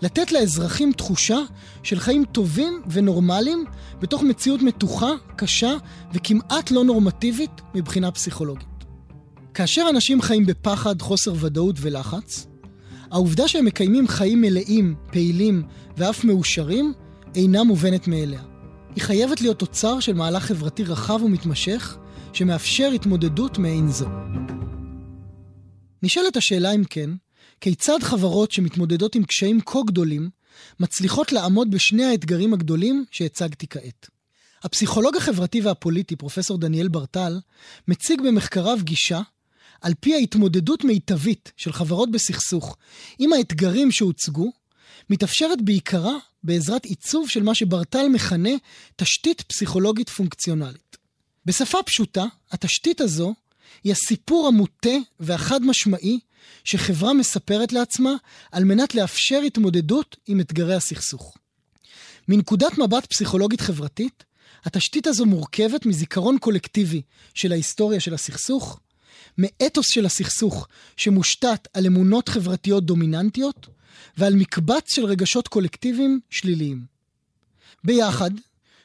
לתת 0.03 0.33
לאזרחים 0.33 0.93
תחושה 0.93 1.39
של 1.83 2.01
חיים 2.01 2.25
טובים 2.25 2.83
ונורמליים 2.91 3.65
בתוך 4.01 4.23
מציאות 4.23 4.63
מתוחה, 4.63 5.11
קשה 5.37 5.75
וכמעט 6.13 6.71
לא 6.71 6.85
נורמטיבית 6.85 7.51
מבחינה 7.75 8.11
פסיכולוגית. 8.11 8.69
כאשר 9.55 9.87
אנשים 9.91 10.23
חיים 10.23 10.47
בפחד, 10.47 11.03
חוסר 11.03 11.33
ודאות 11.41 11.77
ולחץ, 11.81 12.47
העובדה 13.11 13.49
שהם 13.49 13.65
מקיימים 13.65 14.09
חיים 14.09 14.41
מלאים, 14.41 14.95
פעילים 15.13 15.63
ואף 15.97 16.25
מאושרים 16.25 16.93
אינה 17.35 17.65
מובנת 17.65 18.09
מאליה. 18.09 18.41
היא 18.95 19.03
חייבת 19.03 19.41
להיות 19.41 19.59
תוצר 19.59 20.01
של 20.01 20.15
מהלך 20.15 20.45
חברתי 20.45 20.85
רחב 20.85 21.23
ומתמשך 21.23 21.97
שמאפשר 22.33 22.91
התמודדות 22.95 23.59
מעין 23.59 23.89
זו. 23.89 24.07
נשאלת 26.03 26.37
השאלה 26.37 26.73
אם 26.75 26.85
כן, 26.85 27.11
כיצד 27.61 27.99
חברות 28.03 28.53
שמתמודדות 28.53 29.15
עם 29.15 29.25
קשיים 29.25 29.61
כה 29.67 29.79
גדולים 29.87 30.31
מצליחות 30.81 31.33
לעמוד 31.33 31.71
בשני 31.71 32.05
האתגרים 32.05 32.55
הגדולים 32.55 33.05
שהצגתי 33.11 33.67
כעת. 33.71 34.07
הפסיכולוג 34.63 35.17
החברתי 35.17 35.61
והפוליטי, 35.61 36.17
פרופסור 36.17 36.59
דניאל 36.59 36.89
ברטל, 36.89 37.41
מציג 37.89 38.21
במחקריו 38.21 38.79
גישה 38.83 39.21
על 39.81 39.93
פי 40.01 40.15
ההתמודדות 40.15 40.85
מיטבית 40.85 41.53
של 41.57 41.73
חברות 41.73 42.11
בסכסוך 42.11 42.77
עם 43.19 43.33
האתגרים 43.33 43.93
שהוצגו, 43.93 44.53
מתאפשרת 45.11 45.63
בעיקרה 45.63 46.15
בעזרת 46.45 46.85
עיצוב 46.85 47.29
של 47.29 47.43
מה 47.43 47.55
שברטל 47.55 48.09
מכנה 48.09 48.51
תשתית 48.97 49.41
פסיכולוגית 49.43 50.09
פונקציונלית. 50.09 50.97
בשפה 51.47 51.79
פשוטה, 51.83 52.25
התשתית 52.53 53.01
הזו 53.01 53.35
היא 53.85 53.93
הסיפור 53.93 54.49
המוטה 54.49 54.97
והחד 55.21 55.63
משמעי 55.63 56.21
שחברה 56.65 57.13
מספרת 57.13 57.73
לעצמה 57.73 58.15
על 58.53 58.65
מנת 58.65 58.95
לאפשר 58.95 59.41
התמודדות 59.47 60.17
עם 60.27 60.41
אתגרי 60.41 60.75
הסכסוך. 60.75 61.37
מנקודת 62.29 62.79
מבט 62.79 63.07
פסיכולוגית 63.07 63.61
חברתית, 63.61 64.25
התשתית 64.65 65.07
הזו 65.07 65.27
מורכבת 65.27 65.87
מזיכרון 65.87 66.39
קולקטיבי 66.39 67.03
של 67.35 67.53
ההיסטוריה 67.53 68.01
של 68.01 68.15
הסכסוך, 68.15 68.81
מאתוס 69.39 69.87
של 69.89 70.07
הסכסוך 70.07 70.69
שמושתת 70.97 71.69
על 71.75 71.87
אמונות 71.87 72.29
חברתיות 72.29 72.87
דומיננטיות, 72.87 73.67
ועל 74.17 74.35
מקבץ 74.35 74.95
של 74.95 75.05
רגשות 75.05 75.49
קולקטיביים 75.49 76.21
שליליים. 76.31 76.85
ביחד, 77.85 78.31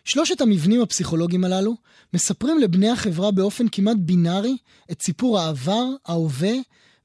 שלושת 0.06 0.42
המבנים 0.42 0.82
הפסיכולוגיים 0.82 1.44
הללו 1.44 1.76
מספרים 2.14 2.60
לבני 2.60 2.90
החברה 2.90 3.32
באופן 3.32 3.66
כמעט 3.72 3.98
בינארי 4.00 4.58
את 4.92 5.02
סיפור 5.02 5.40
העבר, 5.40 5.86
ההווה 6.06 6.54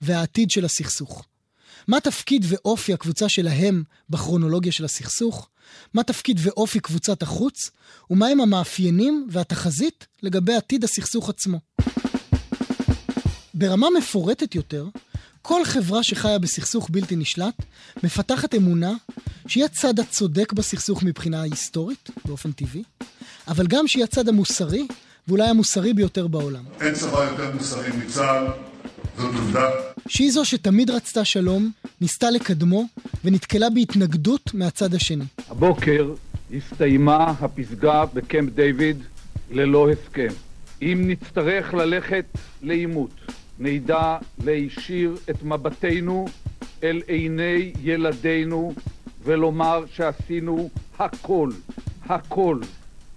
והעתיד 0.01 0.51
של 0.51 0.65
הסכסוך. 0.65 1.25
מה 1.89 2.01
תפקיד 2.01 2.45
ואופי 2.49 2.93
הקבוצה 2.93 3.29
שלהם 3.29 3.83
בכרונולוגיה 4.11 4.73
של 4.73 4.85
הסכסוך? 4.85 5.49
מה 5.95 6.03
תפקיד 6.03 6.41
ואופי 6.43 6.81
קבוצת 6.81 7.23
החוץ? 7.23 7.71
ומהם 8.11 8.41
המאפיינים 8.41 9.29
והתחזית 9.31 10.07
לגבי 10.23 10.55
עתיד 10.55 10.85
הסכסוך 10.85 11.29
עצמו. 11.29 11.61
ברמה 13.55 13.87
מפורטת 13.99 14.55
יותר, 14.55 14.87
כל 15.43 15.65
חברה 15.65 16.03
שחיה 16.03 16.39
בסכסוך 16.39 16.91
בלתי 16.91 17.17
נשלט 17.17 17.55
מפתחת 18.03 18.55
אמונה 18.55 18.93
שהיא 19.49 19.65
הצד 19.65 19.99
הצודק 19.99 20.53
בסכסוך 20.53 21.03
מבחינה 21.03 21.43
היסטורית, 21.43 22.11
באופן 22.25 22.53
טבעי, 22.53 22.83
אבל 23.49 23.67
גם 23.67 23.87
שהיא 23.87 24.05
הצד 24.05 24.29
המוסרי, 24.29 24.87
ואולי 25.29 25.49
המוסרי 25.49 25.93
ביותר 25.93 26.27
בעולם. 26.27 26.63
אין 26.81 26.95
צבא 26.95 27.25
יותר 27.25 27.55
מוסרי 27.55 27.89
מצה"ל, 27.99 28.47
זאת 29.17 29.35
עובדה. 29.35 29.71
שהיא 30.09 30.33
זו 30.33 30.45
שתמיד 30.45 30.91
רצתה 30.91 31.25
שלום, 31.25 31.71
ניסתה 32.01 32.31
לקדמו, 32.31 32.85
ונתקלה 33.25 33.71
בהתנגדות 33.71 34.55
מהצד 34.55 34.95
השני. 34.95 35.25
הבוקר 35.51 36.15
הסתיימה 36.57 37.35
הפסגה 37.41 38.05
בקמפ 38.15 38.53
דיוויד 38.53 39.03
ללא 39.51 39.91
הסכם. 39.91 40.33
אם 40.83 41.05
נצטרך 41.07 41.75
ללכת 41.75 42.25
לעימות, 42.63 43.11
נדע 43.59 44.19
להישיר 44.45 45.17
את 45.31 45.43
מבטנו 45.43 46.27
אל 46.83 47.03
עיני 47.07 47.73
ילדינו 47.83 48.75
ולומר 49.25 49.85
שעשינו 49.95 50.71
הכל, 50.99 51.51
הכל, 52.09 52.59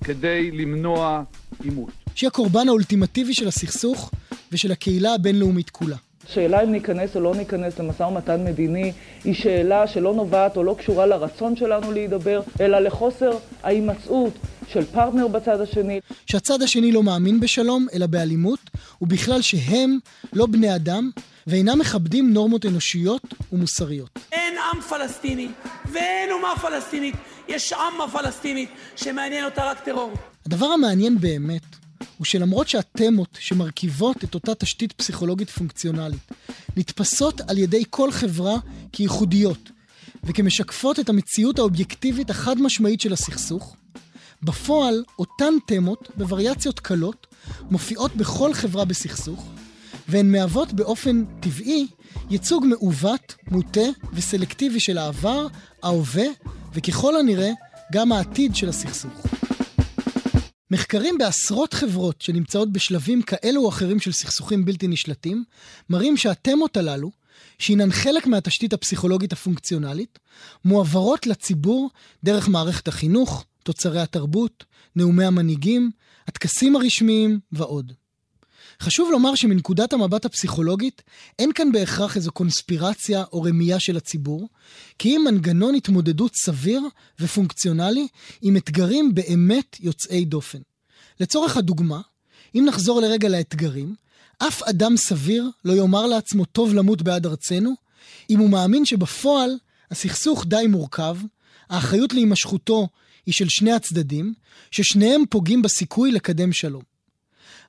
כדי 0.04 0.52
למנוע 0.52 1.24
עימות. 1.64 1.90
שהיא 2.16 2.28
הקורבן 2.28 2.68
האולטימטיבי 2.68 3.34
של 3.34 3.48
הסכסוך 3.48 4.12
ושל 4.52 4.72
הקהילה 4.72 5.14
הבינלאומית 5.14 5.70
כולה. 5.70 5.96
שאלה 6.28 6.64
אם 6.64 6.72
ניכנס 6.72 7.16
או 7.16 7.22
לא 7.22 7.36
ניכנס 7.36 7.80
למשא 7.80 8.04
ומתן 8.04 8.44
מדיני 8.44 8.92
היא 9.24 9.34
שאלה 9.34 9.88
שלא 9.88 10.14
נובעת 10.14 10.58
או 10.58 10.64
לא 10.64 10.76
קשורה 10.80 11.06
לרצון 11.06 11.56
שלנו 11.56 11.92
להידבר, 11.92 12.42
אלא 12.62 12.80
לחוסר 12.80 13.32
ההימצאות 13.64 14.34
של 14.68 14.86
פרטנר 14.86 15.28
בצד 15.28 15.62
השני. 15.62 16.00
שהצד 16.26 16.62
השני 16.62 16.92
לא 16.92 17.04
מאמין 17.04 17.40
בשלום, 17.40 17.88
אלא 17.94 18.06
באלימות, 18.06 18.60
ובכלל 19.02 19.42
שהם 19.42 20.00
לא 20.34 20.46
בני 20.46 20.76
אדם, 20.76 21.10
ואינם 21.48 21.80
מכבדים 21.80 22.34
נורמות 22.34 22.66
אנושיות 22.66 23.22
ומוסריות. 23.54 24.20
אין 24.32 24.54
עם 24.74 24.82
פלסטיני 24.82 25.48
ואין 25.92 26.32
אומה 26.32 26.54
פלסטינית, 26.62 27.16
יש 27.50 27.74
עם 27.74 28.02
הפלסטינית 28.02 28.70
שמעניין 28.96 29.46
אותה 29.46 29.72
רק 29.72 29.80
טרור. 29.80 30.14
הדבר 30.46 30.66
המעניין 30.66 31.20
באמת 31.20 31.64
הוא 32.18 32.26
שלמרות 32.26 32.68
שהתמות 32.68 33.38
שמרכיבות 33.40 34.24
את 34.24 34.36
אותה 34.36 34.56
תשתית 34.56 34.92
פסיכולוגית 34.92 35.50
פונקציונלית 35.50 36.20
נתפסות 36.78 37.42
על 37.42 37.58
ידי 37.58 37.84
כל 37.90 38.12
חברה 38.12 38.56
כייחודיות 38.92 39.70
וכמשקפות 40.24 41.00
את 41.00 41.10
המציאות 41.10 41.60
האובייקטיבית 41.60 42.30
החד 42.30 42.62
משמעית 42.62 43.02
של 43.02 43.14
הסכסוך, 43.14 43.76
בפועל 44.44 45.04
אותן 45.20 45.54
תמות, 45.66 46.10
בווריאציות 46.18 46.80
קלות, 46.80 47.28
מופיעות 47.72 48.16
בכל 48.16 48.54
חברה 48.54 48.86
בסכסוך, 48.86 49.46
והן 50.08 50.32
מהוות 50.32 50.74
באופן 50.74 51.24
טבעי 51.40 51.88
ייצוג 52.30 52.66
מעוות, 52.66 53.36
מוטה 53.52 53.88
וסלקטיבי 54.14 54.80
של 54.80 54.98
העבר, 54.98 55.48
ההווה, 55.84 56.26
וככל 56.74 57.18
הנראה 57.18 57.52
גם 57.94 58.12
העתיד 58.12 58.56
של 58.56 58.70
הסכסוך. 58.70 59.12
מחקרים 60.72 61.18
בעשרות 61.18 61.74
חברות 61.74 62.22
שנמצאות 62.22 62.72
בשלבים 62.72 63.22
כאלו 63.22 63.62
או 63.62 63.70
אחרים 63.70 64.00
של 64.00 64.12
סכסוכים 64.12 64.66
בלתי 64.66 64.88
נשלטים, 64.88 65.44
מראים 65.90 66.18
שהתמות 66.18 66.78
הללו, 66.78 67.12
שהינן 67.60 67.92
חלק 67.92 68.28
מהתשתית 68.28 68.74
הפסיכולוגית 68.74 69.34
הפונקציונלית, 69.34 70.20
מועברות 70.66 71.28
לציבור 71.28 71.90
דרך 72.24 72.48
מערכת 72.48 72.88
החינוך, 72.88 73.46
תוצרי 73.64 74.02
התרבות, 74.02 74.64
נאומי 74.96 75.26
המנהיגים, 75.26 75.92
הטקסים 76.28 76.76
הרשמיים 76.76 77.40
ועוד. 77.52 77.94
חשוב 78.82 79.12
לומר 79.12 79.36
שמנקודת 79.36 79.94
המבט 79.94 80.26
הפסיכולוגית, 80.26 81.02
אין 81.40 81.54
כאן 81.54 81.72
בהכרח 81.72 82.16
איזו 82.16 82.32
קונספירציה 82.32 83.24
או 83.34 83.42
רמייה 83.42 83.80
של 83.80 83.98
הציבור, 83.98 84.50
כי 85.00 85.16
אם 85.16 85.22
מנגנון 85.26 85.76
התמודדות 85.76 86.36
סביר 86.36 86.82
ופונקציונלי 87.20 88.08
עם 88.42 88.58
אתגרים 88.58 89.16
באמת 89.16 89.78
יוצאי 89.80 90.26
דופן. 90.26 90.60
לצורך 91.20 91.58
הדוגמה, 91.58 92.02
אם 92.56 92.64
נחזור 92.68 93.02
לרגע 93.02 93.30
לאתגרים, 93.30 93.96
אף 94.38 94.64
אדם 94.64 94.98
סביר 94.98 95.50
לא 95.66 95.74
יאמר 95.74 96.06
לעצמו 96.06 96.46
טוב 96.46 96.74
למות 96.74 97.02
בעד 97.02 97.26
ארצנו, 97.26 97.74
אם 98.30 98.40
הוא 98.40 98.50
מאמין 98.50 98.86
שבפועל 98.86 99.58
הסכסוך 99.92 100.46
די 100.46 100.68
מורכב, 100.70 101.18
האחריות 101.70 102.14
להימשכותו 102.14 102.88
היא 103.26 103.34
של 103.34 103.50
שני 103.50 103.72
הצדדים, 103.72 104.34
ששניהם 104.72 105.24
פוגעים 105.30 105.62
בסיכוי 105.62 106.12
לקדם 106.12 106.54
שלום. 106.54 106.89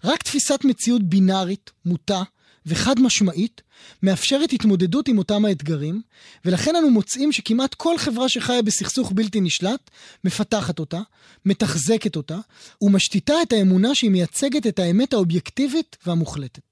רק 0.04 0.22
תפיסת 0.22 0.60
מציאות 0.64 1.02
בינארית, 1.02 1.70
מוטה 1.84 2.22
וחד 2.66 3.00
משמעית, 3.00 3.62
מאפשרת 4.02 4.52
התמודדות 4.52 5.08
עם 5.08 5.18
אותם 5.18 5.44
האתגרים, 5.44 6.02
ולכן 6.44 6.76
אנו 6.76 6.90
מוצאים 6.90 7.32
שכמעט 7.32 7.74
כל 7.74 7.98
חברה 7.98 8.28
שחיה 8.28 8.62
בסכסוך 8.62 9.12
בלתי 9.12 9.40
נשלט, 9.40 9.90
מפתחת 10.24 10.78
אותה, 10.78 11.00
מתחזקת 11.44 12.16
אותה, 12.16 12.38
ומשתיתה 12.82 13.34
את 13.42 13.52
האמונה 13.52 13.94
שהיא 13.94 14.10
מייצגת 14.10 14.66
את 14.66 14.78
האמת 14.78 15.12
האובייקטיבית 15.12 15.96
והמוחלטת. 16.06 16.62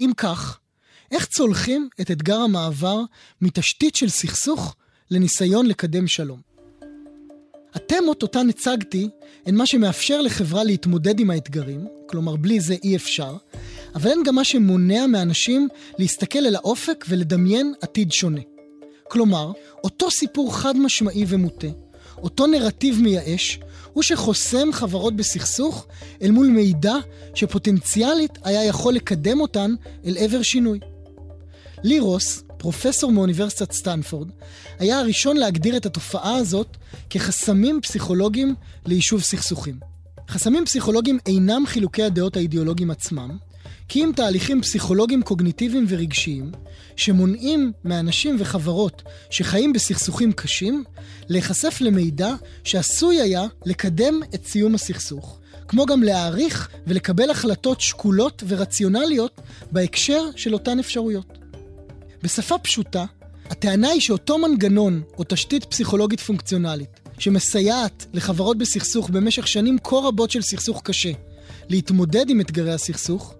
אם 0.00 0.10
כך, 0.16 0.58
איך 1.10 1.26
צולחים 1.26 1.88
את 2.00 2.10
אתגר 2.10 2.38
המעבר 2.38 3.00
מתשתית 3.40 3.96
של 3.96 4.08
סכסוך 4.08 4.76
לניסיון 5.10 5.66
לקדם 5.66 6.06
שלום? 6.06 6.55
התמות 7.76 8.22
אותן 8.22 8.48
הצגתי 8.48 9.08
הן 9.46 9.54
מה 9.54 9.66
שמאפשר 9.66 10.20
לחברה 10.20 10.64
להתמודד 10.64 11.20
עם 11.20 11.30
האתגרים, 11.30 11.86
כלומר 12.06 12.36
בלי 12.36 12.60
זה 12.60 12.76
אי 12.84 12.96
אפשר, 12.96 13.36
אבל 13.94 14.10
הן 14.10 14.18
גם 14.24 14.34
מה 14.34 14.44
שמונע 14.44 15.06
מאנשים 15.06 15.68
להסתכל 15.98 16.38
אל 16.38 16.56
האופק 16.56 17.04
ולדמיין 17.08 17.74
עתיד 17.80 18.12
שונה. 18.12 18.40
כלומר, 19.08 19.52
אותו 19.84 20.10
סיפור 20.10 20.56
חד 20.56 20.76
משמעי 20.76 21.24
ומוטה, 21.28 21.66
אותו 22.18 22.46
נרטיב 22.46 23.02
מייאש, 23.02 23.60
הוא 23.92 24.02
שחוסם 24.02 24.68
חברות 24.72 25.16
בסכסוך 25.16 25.86
אל 26.22 26.30
מול 26.30 26.46
מידע 26.46 26.94
שפוטנציאלית 27.34 28.38
היה 28.44 28.64
יכול 28.64 28.94
לקדם 28.94 29.40
אותן 29.40 29.74
אל 30.06 30.16
עבר 30.18 30.42
שינוי. 30.42 30.78
לירוס, 31.82 32.42
פרופסור 32.58 33.12
מאוניברסיטת 33.12 33.72
סטנפורד, 33.72 34.28
היה 34.78 34.98
הראשון 34.98 35.36
להגדיר 35.36 35.76
את 35.76 35.86
התופעה 35.86 36.36
הזאת 36.36 36.76
כחסמים 37.10 37.80
פסיכולוגיים 37.80 38.54
ליישוב 38.86 39.22
סכסוכים. 39.22 39.78
חסמים 40.28 40.64
פסיכולוגיים 40.64 41.18
אינם 41.26 41.66
חילוקי 41.66 42.02
הדעות 42.02 42.36
האידיאולוגיים 42.36 42.90
עצמם, 42.90 43.36
כי 43.88 44.04
אם 44.04 44.10
תהליכים 44.16 44.62
פסיכולוגיים 44.62 45.22
קוגניטיביים 45.22 45.84
ורגשיים, 45.88 46.52
שמונעים 46.96 47.72
מאנשים 47.84 48.36
וחברות 48.38 49.02
שחיים 49.30 49.72
בסכסוכים 49.72 50.32
קשים, 50.32 50.84
להיחשף 51.28 51.78
למידע 51.80 52.34
שעשוי 52.64 53.20
היה 53.20 53.44
לקדם 53.64 54.20
את 54.34 54.46
סיום 54.46 54.74
הסכסוך, 54.74 55.38
כמו 55.68 55.86
גם 55.86 56.02
להעריך 56.02 56.68
ולקבל 56.86 57.30
החלטות 57.30 57.80
שקולות 57.80 58.42
ורציונליות 58.48 59.40
בהקשר 59.72 60.22
של 60.36 60.54
אותן 60.54 60.78
אפשרויות. 60.78 61.38
בשפה 62.26 62.58
פשוטה, 62.58 63.04
הטענה 63.50 63.88
היא 63.88 64.00
שאותו 64.00 64.38
מנגנון 64.38 65.02
או 65.18 65.24
תשתית 65.28 65.64
פסיכולוגית 65.64 66.20
פונקציונלית 66.20 67.00
שמסייעת 67.18 68.06
לחברות 68.12 68.58
בסכסוך 68.58 69.10
במשך 69.10 69.48
שנים 69.48 69.78
כה 69.84 69.96
רבות 69.96 70.30
של 70.30 70.42
סכסוך 70.42 70.82
קשה 70.84 71.12
להתמודד 71.68 72.30
עם 72.30 72.40
אתגרי 72.40 72.72
הסכסוך, 72.72 73.34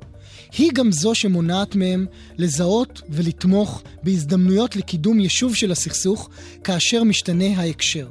היא 0.58 0.72
גם 0.74 0.92
זו 0.92 1.14
שמונעת 1.14 1.74
מהם 1.74 2.06
לזהות 2.38 3.02
ולתמוך 3.10 3.82
בהזדמנויות 4.02 4.76
לקידום 4.76 5.20
יישוב 5.20 5.54
של 5.54 5.72
הסכסוך 5.72 6.28
כאשר 6.64 7.04
משתנה 7.04 7.56
ההקשר. 7.56 8.08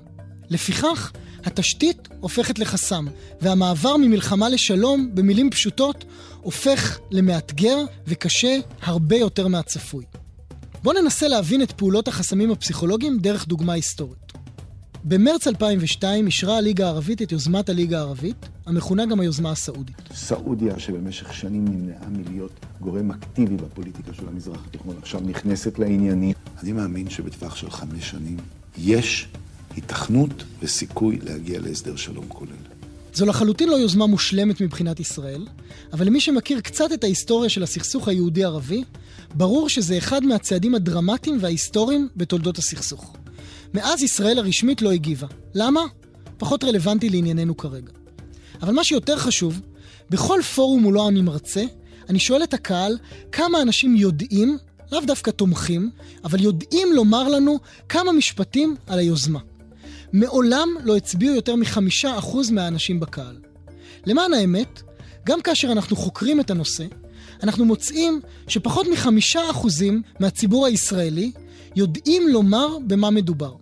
לפיכך, 0.49 1.11
התשתית 1.43 2.07
הופכת 2.19 2.59
לחסם, 2.59 3.05
והמעבר 3.41 3.97
ממלחמה 3.97 4.49
לשלום, 4.49 5.09
במילים 5.13 5.49
פשוטות, 5.49 6.05
הופך 6.41 6.99
למאתגר 7.11 7.77
וקשה 8.07 8.57
הרבה 8.81 9.15
יותר 9.15 9.47
מהצפוי. 9.47 10.05
בואו 10.85 11.01
ננסה 11.01 11.27
להבין 11.27 11.61
את 11.61 11.71
פעולות 11.71 12.07
החסמים 12.07 12.51
הפסיכולוגיים 12.51 13.19
דרך 13.19 13.47
דוגמה 13.47 13.73
היסטורית. 13.73 14.31
במרץ 15.03 15.47
2002 15.47 16.25
אישרה 16.25 16.57
הליגה 16.57 16.85
הערבית 16.85 17.21
את 17.21 17.31
יוזמת 17.31 17.69
הליגה 17.69 17.97
הערבית, 17.97 18.35
המכונה 18.65 19.05
גם 19.05 19.19
היוזמה 19.19 19.51
הסעודית. 19.51 19.95
סעודיה, 20.13 20.79
שבמשך 20.79 21.33
שנים 21.33 21.65
נמנעה 21.67 22.09
מלהיות 22.09 22.51
גורם 22.81 23.11
אקטיבי 23.11 23.55
בפוליטיקה 23.55 24.13
של 24.13 24.27
המזרח 24.27 24.65
התיכון, 24.67 24.95
עכשיו 25.01 25.21
נכנסת 25.21 25.79
לעניינים. 25.79 26.33
אני 26.63 26.71
מאמין 26.71 27.09
שבטווח 27.09 27.55
של 27.55 27.69
חמש 27.69 28.09
שנים 28.09 28.37
יש 28.77 29.27
היתכנות 29.75 30.43
וסיכוי 30.61 31.19
להגיע 31.23 31.59
להסדר 31.59 31.95
שלום 31.95 32.25
כולל. 32.27 32.51
זו 33.13 33.25
לחלוטין 33.25 33.69
לא 33.69 33.75
יוזמה 33.75 34.07
מושלמת 34.07 34.61
מבחינת 34.61 34.99
ישראל, 34.99 35.47
אבל 35.93 36.05
למי 36.05 36.19
שמכיר 36.19 36.59
קצת 36.59 36.93
את 36.93 37.03
ההיסטוריה 37.03 37.49
של 37.49 37.63
הסכסוך 37.63 38.07
היהודי-ערבי, 38.07 38.83
ברור 39.35 39.69
שזה 39.69 39.97
אחד 39.97 40.23
מהצעדים 40.23 40.75
הדרמטיים 40.75 41.37
וההיסטוריים 41.41 42.09
בתולדות 42.15 42.57
הסכסוך. 42.57 43.15
מאז 43.73 44.03
ישראל 44.03 44.39
הרשמית 44.39 44.81
לא 44.81 44.91
הגיבה. 44.91 45.27
למה? 45.53 45.81
פחות 46.37 46.63
רלוונטי 46.63 47.09
לענייננו 47.09 47.57
כרגע. 47.57 47.91
אבל 48.61 48.73
מה 48.73 48.83
שיותר 48.83 49.17
חשוב, 49.17 49.61
בכל 50.09 50.41
פורום 50.55 50.81
מולו 50.83 51.07
אני 51.07 51.21
מרצה, 51.21 51.63
אני 52.09 52.19
שואל 52.19 52.43
את 52.43 52.53
הקהל 52.53 52.97
כמה 53.31 53.61
אנשים 53.61 53.95
יודעים, 53.95 54.57
לאו 54.91 55.01
דווקא 55.01 55.31
תומכים, 55.31 55.89
אבל 56.23 56.41
יודעים 56.41 56.87
לומר 56.93 57.27
לנו 57.27 57.59
כמה 57.89 58.11
משפטים 58.11 58.75
על 58.87 58.99
היוזמה. 58.99 59.39
מעולם 60.13 60.69
לא 60.83 60.97
הצביעו 60.97 61.35
יותר 61.35 61.55
מחמישה 61.55 62.17
אחוז 62.17 62.51
מהאנשים 62.51 62.99
בקהל. 62.99 63.37
למען 64.05 64.33
האמת, 64.33 64.81
גם 65.25 65.41
כאשר 65.41 65.71
אנחנו 65.71 65.95
חוקרים 65.95 66.39
את 66.39 66.51
הנושא, 66.51 66.85
אנחנו 67.45 67.65
מוצאים 67.65 68.21
שפחות 68.47 68.87
מחמישה 68.91 69.39
אחוזים 69.51 70.01
מהציבור 70.19 70.65
הישראלי 70.65 71.31
יודעים 71.75 72.27
לומר 72.27 72.77
במה 72.87 73.09
מדובר. 73.09 73.53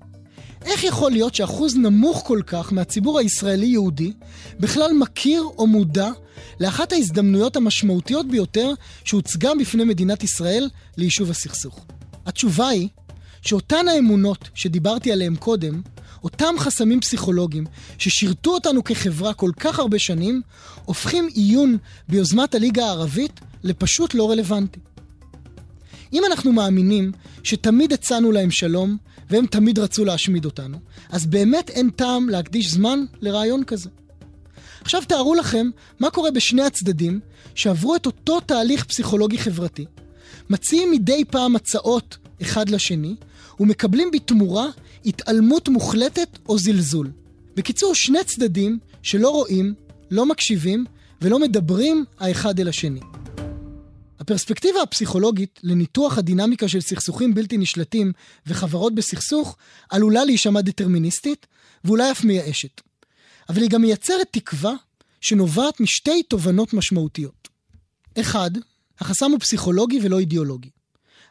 איך 0.66 0.84
יכול 0.84 1.12
להיות 1.12 1.36
שאחוז 1.36 1.76
נמוך 1.76 2.24
כל 2.26 2.42
כך 2.48 2.74
מהציבור 2.74 3.20
הישראלי-יהודי 3.20 4.14
בכלל 4.60 4.94
מכיר 4.94 5.44
או 5.58 5.68
מודע 5.68 6.10
לאחת 6.60 6.92
ההזדמנויות 6.92 7.56
המשמעותיות 7.56 8.28
ביותר 8.28 8.72
שהוצגה 9.04 9.52
בפני 9.60 9.84
מדינת 9.84 10.24
ישראל 10.24 10.70
ליישוב 10.98 11.30
הסכסוך? 11.30 11.86
התשובה 12.26 12.68
היא 12.68 12.88
שאותן 13.42 13.88
האמונות 13.88 14.50
שדיברתי 14.54 15.12
עליהן 15.12 15.36
קודם, 15.36 15.82
אותם 16.24 16.56
חסמים 16.58 17.00
פסיכולוגיים 17.00 17.66
ששירתו 17.98 18.52
אותנו 18.54 18.84
כחברה 18.84 19.34
כל 19.34 19.52
כך 19.60 19.80
הרבה 19.80 20.00
שנים, 20.00 20.42
הופכים 20.86 21.28
עיון 21.34 21.78
ביוזמת 22.10 22.56
הליגה 22.56 22.86
הערבית 22.86 23.40
לפשוט 23.64 24.14
לא 24.14 24.32
רלוונטי. 24.32 24.80
אם 26.14 26.24
אנחנו 26.26 26.52
מאמינים 26.52 27.12
שתמיד 27.44 27.94
הצענו 27.94 28.32
להם 28.32 28.52
שלום, 28.52 28.98
והם 29.30 29.46
תמיד 29.46 29.80
רצו 29.80 30.06
להשמיד 30.06 30.46
אותנו, 30.46 30.78
אז 31.10 31.26
באמת 31.26 31.70
אין 31.70 31.90
טעם 31.90 32.30
להקדיש 32.30 32.72
זמן 32.72 33.00
לרעיון 33.22 33.64
כזה. 33.64 33.90
עכשיו 34.82 35.04
תארו 35.08 35.36
לכם 35.36 35.70
מה 36.00 36.10
קורה 36.10 36.32
בשני 36.32 36.62
הצדדים 36.62 37.20
שעברו 37.56 37.96
את 37.96 38.06
אותו 38.06 38.40
תהליך 38.40 38.86
פסיכולוגי 38.86 39.38
חברתי, 39.38 39.86
מציעים 40.50 40.92
מדי 40.92 41.26
פעם 41.26 41.56
הצעות 41.56 42.18
אחד 42.42 42.70
לשני, 42.70 43.16
ומקבלים 43.60 44.12
בתמורה 44.12 44.68
התעלמות 45.06 45.70
מוחלטת 45.70 46.40
או 46.50 46.58
זלזול. 46.58 47.12
בקיצור, 47.56 47.96
שני 47.96 48.24
צדדים 48.24 48.80
שלא 49.02 49.30
רואים, 49.30 49.74
לא 50.12 50.26
מקשיבים 50.26 50.86
ולא 51.22 51.40
מדברים 51.40 52.06
האחד 52.20 52.60
אל 52.60 52.68
השני. 52.68 53.00
הפרספקטיבה 54.20 54.82
הפסיכולוגית 54.82 55.60
לניתוח 55.64 56.18
הדינמיקה 56.18 56.68
של 56.68 56.82
סכסוכים 56.82 57.34
בלתי 57.34 57.58
נשלטים 57.58 58.12
וחברות 58.48 58.96
בסכסוך 58.96 59.58
עלולה 59.90 60.26
להישמע 60.26 60.62
דטרמיניסטית 60.62 61.48
ואולי 61.84 62.12
אף 62.12 62.24
מייאשת. 62.24 62.82
אבל 63.50 63.62
היא 63.62 63.70
גם 63.70 63.82
מייצרת 63.82 64.28
תקווה 64.32 64.74
שנובעת 65.22 65.80
משתי 65.80 66.24
תובנות 66.24 66.74
משמעותיות. 66.74 67.48
אחד, 68.20 68.52
החסם 69.00 69.32
הוא 69.32 69.40
פסיכולוגי 69.40 70.00
ולא 70.04 70.20
אידיאולוגי. 70.20 70.70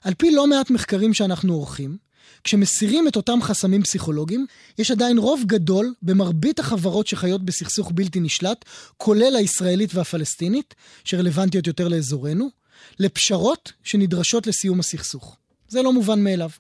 על 0.03 0.15
פי 0.15 0.31
לא 0.31 0.47
מעט 0.47 0.71
מחקרים 0.71 1.15
שאנחנו 1.15 1.55
עורכים, 1.55 1.97
כשמסירים 2.45 3.09
את 3.09 3.17
אותם 3.17 3.43
חסמים 3.43 3.83
פסיכולוגיים, 3.83 4.47
יש 4.79 4.91
עדיין 4.91 5.19
רוב 5.19 5.43
גדול 5.47 5.95
במרבית 6.03 6.59
החברות 6.59 7.07
שחיות 7.07 7.45
בסכסוך 7.45 7.93
בלתי 7.95 8.21
נשלט, 8.21 8.65
כולל 8.97 9.37
הישראלית 9.37 9.95
והפלסטינית, 9.95 10.75
שרלוונטיות 11.05 11.67
יותר 11.67 11.89
לאזורנו, 11.89 12.51
לפשרות 12.99 13.73
שנדרשות 13.85 14.47
לסיום 14.47 14.81
הסכסוך. 14.81 15.37
זה 15.69 15.83
לא 15.83 15.93
מובן 15.93 16.25
מאליו. 16.25 16.51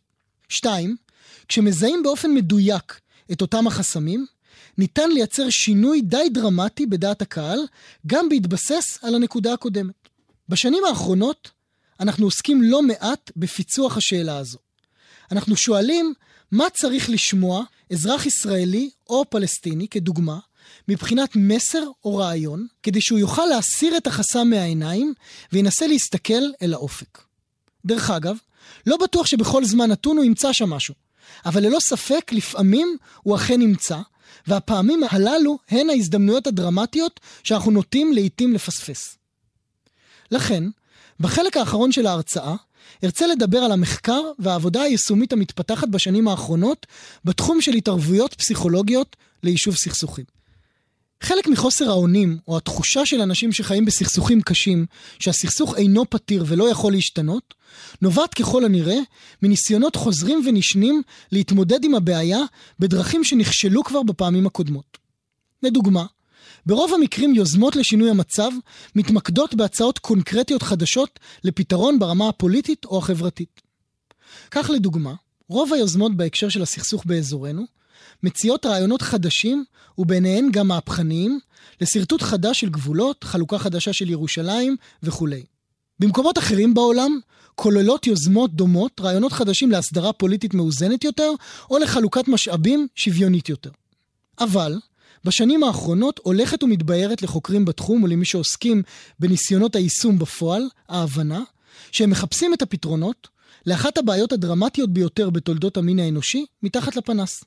שתיים, 0.48 0.96
כשמזהים 1.48 2.02
באופן 2.02 2.34
מדויק 2.34 3.00
את 3.32 3.40
אותם 3.40 3.66
החסמים, 3.66 4.26
ניתן 4.78 5.10
לייצר 5.10 5.50
שינוי 5.50 6.00
די 6.00 6.28
דרמטי 6.32 6.86
בדעת 6.86 7.22
הקהל, 7.22 7.58
גם 8.06 8.28
בהתבסס 8.28 8.98
על 9.02 9.14
הנקודה 9.14 9.52
הקודמת. 9.52 10.08
בשנים 10.48 10.84
האחרונות 10.88 11.50
אנחנו 12.00 12.26
עוסקים 12.26 12.62
לא 12.62 12.82
מעט 12.82 13.30
בפיצוח 13.36 13.96
השאלה 13.96 14.38
הזו. 14.38 14.58
אנחנו 15.32 15.56
שואלים 15.56 16.14
מה 16.50 16.64
צריך 16.70 17.10
לשמוע 17.10 17.64
אזרח 17.92 18.26
ישראלי 18.26 18.90
או 19.08 19.24
פלסטיני, 19.30 19.88
כדוגמה, 19.88 20.38
מבחינת 20.88 21.36
מסר 21.36 21.82
או 22.04 22.16
רעיון, 22.16 22.66
כדי 22.82 23.00
שהוא 23.00 23.18
יוכל 23.18 23.46
להסיר 23.46 23.96
את 23.96 24.06
החסם 24.06 24.50
מהעיניים 24.50 25.14
וינסה 25.52 25.86
להסתכל 25.86 26.42
אל 26.62 26.74
האופק. 26.74 27.18
דרך 27.84 28.10
אגב, 28.10 28.36
לא 28.86 28.96
בטוח 28.96 29.26
שבכל 29.26 29.64
זמן 29.64 29.90
נתון 29.90 30.16
הוא 30.16 30.24
ימצא 30.24 30.52
שם 30.52 30.70
משהו, 30.70 30.94
אבל 31.44 31.62
ללא 31.66 31.78
ספק 31.80 32.32
לפעמים 32.32 32.96
הוא 33.22 33.36
אכן 33.36 33.60
נמצא, 33.60 33.98
והפעמים 34.46 35.00
הללו 35.10 35.58
הן 35.68 35.90
ההזדמנויות 35.90 36.46
הדרמטיות 36.46 37.20
שאנחנו 37.42 37.70
נוטים 37.70 38.12
לעיתים 38.12 38.52
לפספס. 38.52 39.16
לכן, 40.30 40.64
בחלק 41.20 41.56
האחרון 41.56 41.92
של 41.92 42.06
ההרצאה, 42.06 42.54
ארצה 43.04 43.26
לדבר 43.26 43.58
על 43.58 43.72
המחקר 43.72 44.20
והעבודה 44.38 44.82
היישומית 44.82 45.32
המתפתחת 45.32 45.88
בשנים 45.88 46.28
האחרונות 46.28 46.86
בתחום 47.24 47.60
של 47.60 47.72
התערבויות 47.72 48.34
פסיכולוגיות 48.34 49.16
ליישוב 49.42 49.76
סכסוכים. 49.76 50.24
חלק 51.22 51.46
מחוסר 51.48 51.90
האונים, 51.90 52.38
או 52.48 52.56
התחושה 52.56 53.06
של 53.06 53.20
אנשים 53.20 53.52
שחיים 53.52 53.84
בסכסוכים 53.84 54.42
קשים, 54.42 54.86
שהסכסוך 55.18 55.76
אינו 55.76 56.10
פתיר 56.10 56.44
ולא 56.48 56.70
יכול 56.70 56.92
להשתנות, 56.92 57.54
נובעת 58.02 58.34
ככל 58.34 58.64
הנראה 58.64 58.98
מניסיונות 59.42 59.96
חוזרים 59.96 60.42
ונשנים 60.46 61.02
להתמודד 61.32 61.84
עם 61.84 61.94
הבעיה 61.94 62.38
בדרכים 62.78 63.24
שנכשלו 63.24 63.84
כבר 63.84 64.02
בפעמים 64.02 64.46
הקודמות. 64.46 64.98
לדוגמה, 65.62 66.06
ברוב 66.66 66.94
המקרים 66.94 67.34
יוזמות 67.34 67.76
לשינוי 67.76 68.10
המצב 68.10 68.50
מתמקדות 68.94 69.54
בהצעות 69.54 69.98
קונקרטיות 69.98 70.62
חדשות 70.62 71.20
לפתרון 71.44 71.98
ברמה 71.98 72.28
הפוליטית 72.28 72.84
או 72.84 72.98
החברתית. 72.98 73.62
כך 74.50 74.70
לדוגמה, 74.70 75.14
רוב 75.48 75.72
היוזמות 75.72 76.16
בהקשר 76.16 76.48
של 76.48 76.62
הסכסוך 76.62 77.04
באזורנו 77.06 77.64
מציעות 78.22 78.66
רעיונות 78.66 79.02
חדשים, 79.02 79.64
וביניהן 79.98 80.50
גם 80.52 80.68
מהפכניים, 80.68 81.40
לשרטוט 81.80 82.22
חדש 82.22 82.60
של 82.60 82.68
גבולות, 82.68 83.24
חלוקה 83.24 83.58
חדשה 83.58 83.92
של 83.92 84.10
ירושלים 84.10 84.76
וכולי. 85.02 85.42
במקומות 86.00 86.38
אחרים 86.38 86.74
בעולם, 86.74 87.18
כוללות 87.54 88.06
יוזמות 88.06 88.54
דומות 88.54 89.00
רעיונות 89.00 89.32
חדשים 89.32 89.70
להסדרה 89.70 90.12
פוליטית 90.12 90.54
מאוזנת 90.54 91.04
יותר, 91.04 91.30
או 91.70 91.78
לחלוקת 91.78 92.28
משאבים 92.28 92.86
שוויונית 92.94 93.48
יותר. 93.48 93.70
אבל, 94.40 94.78
בשנים 95.24 95.64
האחרונות 95.64 96.20
הולכת 96.22 96.62
ומתבהרת 96.62 97.22
לחוקרים 97.22 97.64
בתחום 97.64 98.02
ולמי 98.02 98.24
שעוסקים 98.24 98.82
בניסיונות 99.18 99.76
היישום 99.76 100.18
בפועל, 100.18 100.62
ההבנה, 100.88 101.42
שהם 101.92 102.10
מחפשים 102.10 102.54
את 102.54 102.62
הפתרונות 102.62 103.28
לאחת 103.66 103.98
הבעיות 103.98 104.32
הדרמטיות 104.32 104.92
ביותר 104.92 105.30
בתולדות 105.30 105.76
המין 105.76 105.98
האנושי, 105.98 106.46
מתחת 106.62 106.96
לפנס. 106.96 107.44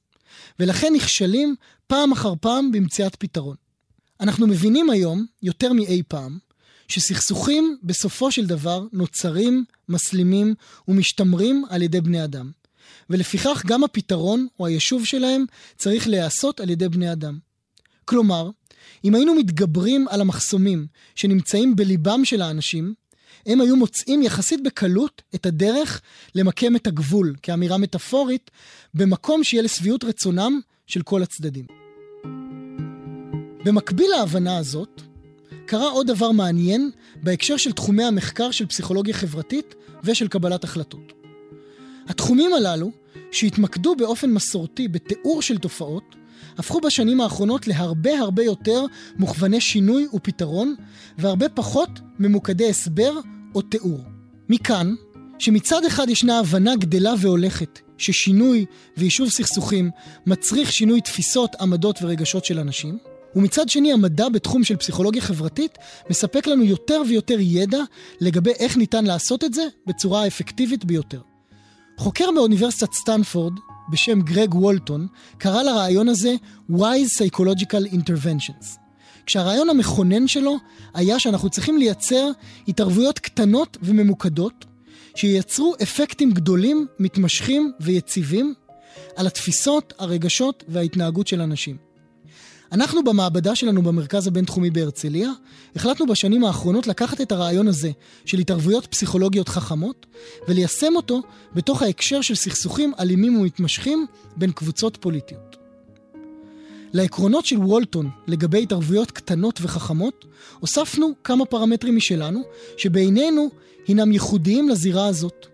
ולכן 0.60 0.94
נכשלים 0.96 1.56
פעם 1.88 2.12
אחר 2.12 2.34
פעם 2.42 2.72
במציאת 2.72 3.16
פתרון. 3.16 3.56
אנחנו 4.22 4.48
מבינים 4.48 4.90
היום, 4.90 5.26
יותר 5.44 5.74
מאי 5.74 6.04
פעם, 6.08 6.38
שסכסוכים 6.88 7.78
בסופו 7.84 8.32
של 8.32 8.46
דבר 8.46 8.86
נוצרים, 8.94 9.66
מסלימים 9.90 10.54
ומשתמרים 10.88 11.66
על 11.70 11.82
ידי 11.82 12.02
בני 12.02 12.24
אדם. 12.24 12.52
ולפיכך 13.10 13.64
גם 13.66 13.84
הפתרון 13.84 14.48
או 14.60 14.66
היישוב 14.66 15.06
שלהם 15.06 15.46
צריך 15.78 16.08
להיעשות 16.08 16.60
על 16.60 16.70
ידי 16.70 16.90
בני 16.90 17.12
אדם. 17.12 17.40
כלומר, 18.06 18.50
אם 19.06 19.16
היינו 19.16 19.36
מתגברים 19.36 20.08
על 20.08 20.22
המחסומים 20.22 20.88
שנמצאים 21.16 21.76
בליבם 21.76 22.26
של 22.26 22.42
האנשים, 22.42 22.94
הם 23.46 23.62
היו 23.62 23.76
מוצאים 23.76 24.22
יחסית 24.22 24.64
בקלות 24.64 25.22
את 25.36 25.46
הדרך 25.46 26.02
למקם 26.36 26.76
את 26.76 26.88
הגבול, 26.88 27.36
כאמירה 27.42 27.78
מטאפורית, 27.78 28.52
במקום 28.94 29.44
שיהיה 29.44 29.64
לשביעות 29.64 30.04
רצונם 30.04 30.60
של 30.88 31.02
כל 31.02 31.24
הצדדים. 31.24 31.66
במקביל 33.66 34.10
להבנה 34.10 34.58
הזאת, 34.58 35.02
קרה 35.66 35.90
עוד 35.90 36.08
דבר 36.08 36.32
מעניין 36.32 36.92
בהקשר 37.24 37.58
של 37.58 37.72
תחומי 37.72 38.04
המחקר 38.04 38.52
של 38.52 38.66
פסיכולוגיה 38.66 39.14
חברתית 39.14 39.76
ושל 40.04 40.28
קבלת 40.28 40.64
החלטות. 40.64 41.14
התחומים 42.08 42.54
הללו, 42.54 42.92
שהתמקדו 43.32 43.96
באופן 43.96 44.30
מסורתי 44.30 44.88
בתיאור 44.88 45.42
של 45.42 45.58
תופעות, 45.58 46.16
הפכו 46.58 46.82
בשנים 46.82 47.22
האחרונות 47.22 47.68
להרבה 47.68 48.20
הרבה 48.20 48.44
יותר 48.44 48.86
מוכווני 49.18 49.62
שינוי 49.62 50.08
ופתרון, 50.14 50.76
והרבה 51.18 51.50
פחות 51.50 51.90
ממוקדי 52.20 52.70
הסבר 52.70 53.12
או 53.56 53.62
תיאור. 53.62 54.00
מכאן, 54.50 54.94
שמצד 55.40 55.86
אחד 55.86 56.10
ישנה 56.10 56.40
הבנה 56.40 56.76
גדלה 56.76 57.14
והולכת 57.20 57.80
ששינוי 57.98 58.66
ויישוב 58.98 59.30
סכסוכים 59.30 59.92
מצריך 60.26 60.72
שינוי 60.72 61.02
תפיסות, 61.02 61.56
עמדות 61.60 62.00
ורגשות 62.02 62.46
של 62.46 62.60
אנשים, 62.60 62.98
ומצד 63.36 63.70
שני 63.70 63.94
המדע 63.94 64.30
בתחום 64.30 64.64
של 64.64 64.76
פסיכולוגיה 64.76 65.22
חברתית 65.22 65.78
מספק 66.10 66.48
לנו 66.48 66.64
יותר 66.64 67.02
ויותר 67.08 67.38
ידע 67.40 67.80
לגבי 68.22 68.52
איך 68.52 68.78
ניתן 68.78 69.06
לעשות 69.06 69.44
את 69.44 69.54
זה 69.54 69.64
בצורה 69.88 70.24
האפקטיבית 70.24 70.86
ביותר. 70.86 71.22
חוקר 71.98 72.32
מאוניברסיטת 72.32 72.94
סטנפורד 72.94 73.54
בשם 73.90 74.22
גרג 74.22 74.56
וולטון 74.56 75.08
קרא 75.38 75.64
לרעיון 75.64 76.10
הזה 76.10 76.36
Wise 76.72 77.22
Psychological 77.22 77.94
Interventions. 77.94 78.66
כשהרעיון 79.26 79.70
המכונן 79.70 80.28
שלו 80.28 80.58
היה 80.94 81.20
שאנחנו 81.20 81.50
צריכים 81.50 81.78
לייצר 81.78 82.30
התערבויות 82.68 83.20
קטנות 83.20 83.78
וממוקדות 83.82 84.66
שייצרו 85.16 85.76
אפקטים 85.84 86.32
גדולים, 86.32 86.88
מתמשכים 87.00 87.72
ויציבים 87.80 88.54
על 89.16 89.28
התפיסות, 89.28 89.94
הרגשות 90.00 90.64
וההתנהגות 90.68 91.28
של 91.28 91.42
אנשים. 91.42 91.78
אנחנו 92.76 93.04
במעבדה 93.04 93.56
שלנו 93.56 93.82
במרכז 93.82 94.28
הבינתחומי 94.28 94.70
בהרצליה, 94.70 95.32
החלטנו 95.76 96.06
בשנים 96.06 96.44
האחרונות 96.44 96.88
לקחת 96.88 97.22
את 97.22 97.32
הרעיון 97.32 97.68
הזה 97.68 97.92
של 98.26 98.40
התערבויות 98.40 98.86
פסיכולוגיות 98.86 99.50
חכמות 99.50 100.06
וליישם 100.48 100.96
אותו 100.96 101.22
בתוך 101.54 101.82
ההקשר 101.82 102.22
של 102.22 102.36
סכסוכים 102.36 102.94
אלימים 103.00 103.40
ומתמשכים 103.40 104.06
בין 104.38 104.52
קבוצות 104.52 104.98
פוליטיות. 104.98 105.58
לעקרונות 106.94 107.46
של 107.46 107.58
וולטון 107.58 108.10
לגבי 108.28 108.64
התערבויות 108.64 109.12
קטנות 109.12 109.60
וחכמות, 109.62 110.26
הוספנו 110.60 111.14
כמה 111.24 111.46
פרמטרים 111.46 111.96
משלנו, 111.96 112.42
שבעינינו 112.78 113.50
הינם 113.88 114.12
ייחודיים 114.12 114.70
לזירה 114.70 115.08
הזאת. 115.08 115.48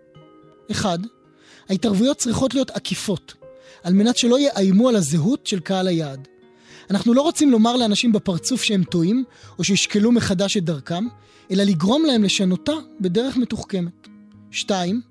1. 0.71 0.99
ההתערבויות 1.69 2.17
צריכות 2.17 2.53
להיות 2.53 2.71
עקיפות, 2.71 3.33
על 3.83 3.93
מנת 3.93 4.17
שלא 4.17 4.39
יאיימו 4.39 4.89
על 4.89 4.95
הזהות 4.95 5.47
של 5.47 5.59
קהל 5.59 5.87
היעד. 5.87 6.30
אנחנו 6.91 7.13
לא 7.13 7.21
רוצים 7.21 7.51
לומר 7.51 7.75
לאנשים 7.75 8.11
בפרצוף 8.11 8.63
שהם 8.63 8.83
טועים, 8.83 9.23
או 9.59 9.63
שישקלו 9.63 10.11
מחדש 10.11 10.57
את 10.57 10.63
דרכם, 10.63 11.07
אלא 11.51 11.63
לגרום 11.63 12.05
להם 12.05 12.23
לשנותה 12.23 12.71
בדרך 12.99 13.37
מתוחכמת. 13.37 14.07
2. 14.51 15.01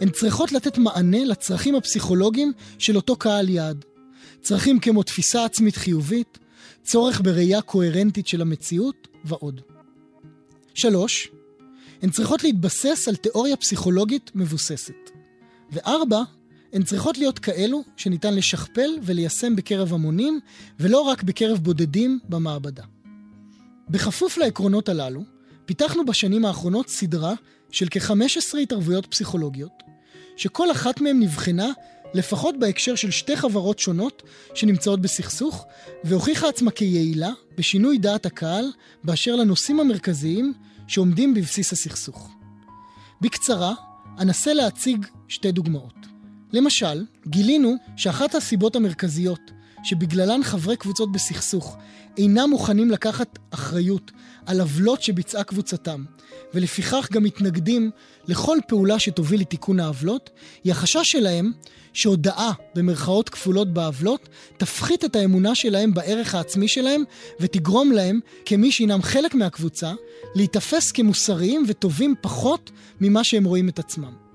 הן 0.00 0.08
צריכות 0.10 0.52
לתת 0.52 0.78
מענה 0.78 1.24
לצרכים 1.24 1.74
הפסיכולוגיים 1.74 2.52
של 2.78 2.96
אותו 2.96 3.16
קהל 3.16 3.48
יעד. 3.48 3.84
צרכים 4.42 4.78
כמו 4.78 5.02
תפיסה 5.02 5.44
עצמית 5.44 5.76
חיובית, 5.76 6.38
צורך 6.82 7.20
בראייה 7.20 7.60
קוהרנטית 7.60 8.26
של 8.26 8.40
המציאות 8.40 9.08
ועוד. 9.24 9.60
3. 10.74 11.28
הן 12.02 12.10
צריכות 12.10 12.44
להתבסס 12.44 13.08
על 13.08 13.16
תיאוריה 13.16 13.56
פסיכולוגית 13.56 14.30
מבוססת. 14.34 15.10
וארבע, 15.72 16.22
הן 16.76 16.82
צריכות 16.82 17.18
להיות 17.18 17.38
כאלו 17.38 17.82
שניתן 17.96 18.34
לשכפל 18.34 18.90
וליישם 19.02 19.56
בקרב 19.56 19.92
המונים, 19.92 20.40
ולא 20.80 21.00
רק 21.00 21.22
בקרב 21.22 21.58
בודדים 21.58 22.18
במעבדה. 22.28 22.82
בכפוף 23.88 24.38
לעקרונות 24.38 24.88
הללו, 24.88 25.22
פיתחנו 25.66 26.06
בשנים 26.06 26.44
האחרונות 26.44 26.88
סדרה 26.88 27.34
של 27.70 27.86
כ-15 27.90 28.58
התערבויות 28.62 29.06
פסיכולוגיות, 29.06 29.82
שכל 30.36 30.70
אחת 30.70 31.00
מהן 31.00 31.20
נבחנה 31.20 31.70
לפחות 32.14 32.58
בהקשר 32.58 32.94
של 32.94 33.10
שתי 33.10 33.36
חברות 33.36 33.78
שונות 33.78 34.22
שנמצאות 34.54 35.00
בסכסוך, 35.00 35.66
והוכיחה 36.04 36.48
עצמה 36.48 36.70
כיעילה 36.70 37.30
בשינוי 37.58 37.98
דעת 37.98 38.26
הקהל 38.26 38.64
באשר 39.04 39.36
לנושאים 39.36 39.80
המרכזיים 39.80 40.52
שעומדים 40.86 41.34
בבסיס 41.34 41.72
הסכסוך. 41.72 42.30
בקצרה, 43.20 43.74
אנסה 44.18 44.54
להציג 44.54 45.06
שתי 45.28 45.52
דוגמאות. 45.52 46.15
למשל, 46.56 47.04
גילינו 47.26 47.74
שאחת 47.96 48.34
הסיבות 48.34 48.76
המרכזיות 48.76 49.40
שבגללן 49.84 50.42
חברי 50.42 50.76
קבוצות 50.76 51.12
בסכסוך 51.12 51.76
אינם 52.18 52.50
מוכנים 52.50 52.90
לקחת 52.90 53.38
אחריות 53.50 54.10
על 54.46 54.60
עוולות 54.60 55.02
שביצעה 55.02 55.44
קבוצתם, 55.44 56.04
ולפיכך 56.54 57.08
גם 57.12 57.22
מתנגדים 57.22 57.90
לכל 58.28 58.58
פעולה 58.68 58.98
שתוביל 58.98 59.40
לתיקון 59.40 59.80
העוולות, 59.80 60.30
היא 60.64 60.72
החשש 60.72 61.12
שלהם 61.12 61.52
שהודאה 61.92 62.52
במרכאות 62.74 63.28
כפולות 63.28 63.72
בעוולות 63.72 64.28
תפחית 64.56 65.04
את 65.04 65.16
האמונה 65.16 65.54
שלהם 65.54 65.94
בערך 65.94 66.34
העצמי 66.34 66.68
שלהם 66.68 67.04
ותגרום 67.40 67.92
להם, 67.92 68.20
כמי 68.46 68.72
שהינם 68.72 69.02
חלק 69.02 69.34
מהקבוצה, 69.34 69.92
להיתפס 70.34 70.92
כמוסריים 70.92 71.64
וטובים 71.68 72.14
פחות 72.20 72.70
ממה 73.00 73.24
שהם 73.24 73.44
רואים 73.44 73.68
את 73.68 73.78
עצמם. 73.78 74.25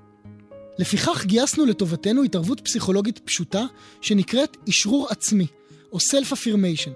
לפיכך 0.81 1.25
גייסנו 1.25 1.65
לטובתנו 1.65 2.23
התערבות 2.23 2.59
פסיכולוגית 2.59 3.19
פשוטה 3.19 3.65
שנקראת 4.01 4.57
אשרור 4.69 5.07
עצמי, 5.09 5.47
או 5.91 5.97
Self-Affirmation. 5.97 6.91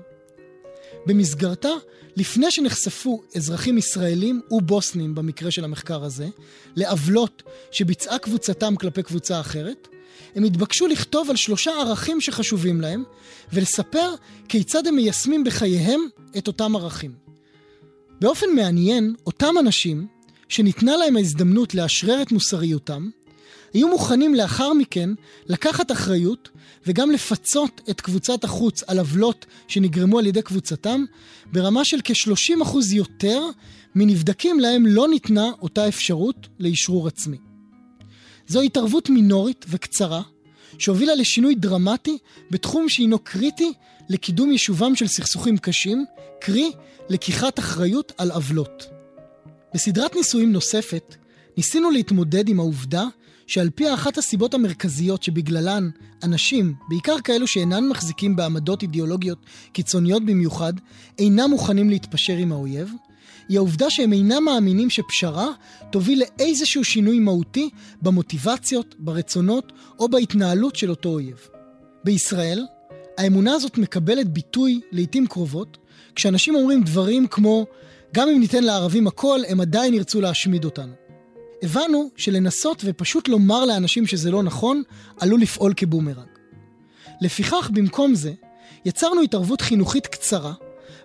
במסגרתה, 1.06 1.70
לפני 2.16 2.52
שנחשפו 2.52 3.22
אזרחים 3.36 3.78
ישראלים 3.78 4.42
ובוסנים, 4.52 5.16
במקרה 5.16 5.52
של 5.52 5.64
המחקר 5.64 6.04
הזה, 6.04 6.28
לעוולות 6.76 7.44
שביצעה 7.72 8.20
קבוצתם 8.20 8.76
כלפי 8.76 9.04
קבוצה 9.04 9.40
אחרת, 9.40 9.88
הם 10.36 10.44
התבקשו 10.44 10.88
לכתוב 10.88 11.30
על 11.30 11.36
שלושה 11.36 11.72
ערכים 11.72 12.22
שחשובים 12.22 12.82
להם, 12.82 13.04
ולספר 13.54 14.14
כיצד 14.50 14.88
הם 14.88 14.96
מיישמים 14.96 15.44
בחייהם 15.44 16.02
את 16.38 16.48
אותם 16.48 16.76
ערכים. 16.76 17.12
באופן 18.22 18.48
מעניין, 18.56 19.16
אותם 19.26 19.56
אנשים, 19.60 20.08
שניתנה 20.50 20.98
להם 20.98 21.18
ההזדמנות 21.18 21.76
לאשרר 21.76 22.22
את 22.22 22.32
מוסריותם, 22.32 23.10
היו 23.74 23.88
מוכנים 23.88 24.36
לאחר 24.36 24.74
מכן 24.74 25.10
לקחת 25.48 25.92
אחריות 25.92 26.50
וגם 26.88 27.12
לפצות 27.12 27.82
את 27.90 28.02
קבוצת 28.02 28.44
החוץ 28.44 28.84
על 28.84 29.00
עוולות 29.00 29.46
שנגרמו 29.68 30.20
על 30.20 30.28
ידי 30.28 30.42
קבוצתם 30.42 31.06
ברמה 31.52 31.86
של 31.86 31.98
כ-30% 32.04 32.78
יותר 32.94 33.42
מנבדקים 33.96 34.60
להם 34.60 34.86
לא 34.86 35.08
ניתנה 35.08 35.52
אותה 35.62 35.88
אפשרות 35.88 36.48
לאשרור 36.60 37.08
עצמי. 37.08 37.38
זו 38.48 38.62
התערבות 38.62 39.10
מינורית 39.10 39.66
וקצרה 39.70 40.22
שהובילה 40.78 41.16
לשינוי 41.16 41.56
דרמטי 41.56 42.18
בתחום 42.52 42.90
שהינו 42.90 43.20
קריטי 43.20 43.74
לקידום 44.10 44.52
יישובם 44.52 44.96
של 44.96 45.08
סכסוכים 45.08 45.58
קשים, 45.58 46.06
קרי 46.42 46.72
לקיחת 47.10 47.60
אחריות 47.60 48.12
על 48.18 48.32
עוולות. 48.32 48.86
בסדרת 49.74 50.16
ניסויים 50.16 50.52
נוספת 50.52 51.16
ניסינו 51.58 51.92
להתמודד 51.92 52.50
עם 52.50 52.60
העובדה 52.60 53.04
שעל 53.48 53.70
פי 53.70 53.94
אחת 53.94 54.18
הסיבות 54.18 54.54
המרכזיות 54.54 55.24
שבגללן 55.24 55.90
אנשים, 56.24 56.74
בעיקר 56.90 57.16
כאלו 57.24 57.48
שאינן 57.48 57.88
מחזיקים 57.88 58.36
בעמדות 58.36 58.82
אידיאולוגיות 58.82 59.38
קיצוניות 59.72 60.26
במיוחד, 60.26 60.74
אינם 61.20 61.50
מוכנים 61.50 61.90
להתפשר 61.90 62.34
עם 62.34 62.52
האויב, 62.52 62.92
היא 63.50 63.58
העובדה 63.58 63.90
שהם 63.90 64.14
אינם 64.14 64.44
מאמינים 64.44 64.90
שפשרה 64.90 65.48
תוביל 65.92 66.24
לאיזשהו 66.40 66.84
שינוי 66.84 67.20
מהותי 67.20 67.70
במוטיבציות, 68.02 68.96
ברצונות 69.00 69.72
או 70.00 70.10
בהתנהלות 70.10 70.76
של 70.76 70.90
אותו 70.90 71.10
אויב. 71.10 71.38
בישראל, 72.04 72.66
האמונה 73.18 73.54
הזאת 73.54 73.78
מקבלת 73.78 74.30
ביטוי 74.30 74.82
לעיתים 74.92 75.28
קרובות, 75.28 75.78
כשאנשים 76.16 76.56
אומרים 76.56 76.84
דברים 76.84 77.28
כמו 77.28 77.66
גם 78.14 78.30
אם 78.30 78.40
ניתן 78.40 78.64
לערבים 78.64 79.08
הכל, 79.08 79.40
הם 79.48 79.62
עדיין 79.62 79.94
ירצו 79.94 80.22
להשמיד 80.22 80.66
אותנו. 80.66 81.05
הבנו 81.64 82.10
שלנסות 82.16 82.82
ופשוט 82.86 83.28
לומר 83.28 83.66
לאנשים 83.66 84.08
שזה 84.08 84.32
לא 84.32 84.44
נכון, 84.44 84.84
עלול 85.20 85.42
לפעול 85.42 85.74
כבומרנג. 85.78 86.28
לפיכך, 87.22 87.70
במקום 87.74 88.16
זה, 88.16 88.34
יצרנו 88.86 89.22
התערבות 89.22 89.62
חינוכית 89.62 90.08
קצרה, 90.08 90.54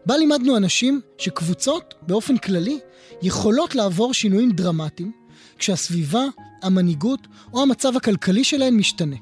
בה 0.07 0.17
לימדנו 0.17 0.57
אנשים 0.57 1.01
שקבוצות, 1.19 1.95
באופן 2.03 2.37
כללי, 2.37 2.79
יכולות 3.23 3.75
לעבור 3.75 4.15
שינויים 4.15 4.51
דרמטיים, 4.53 5.13
כשהסביבה, 5.59 6.25
המנהיגות 6.63 7.27
או 7.53 7.63
המצב 7.63 7.97
הכלכלי 7.97 8.45
שלהן 8.45 8.75
משתנה. 8.75 9.17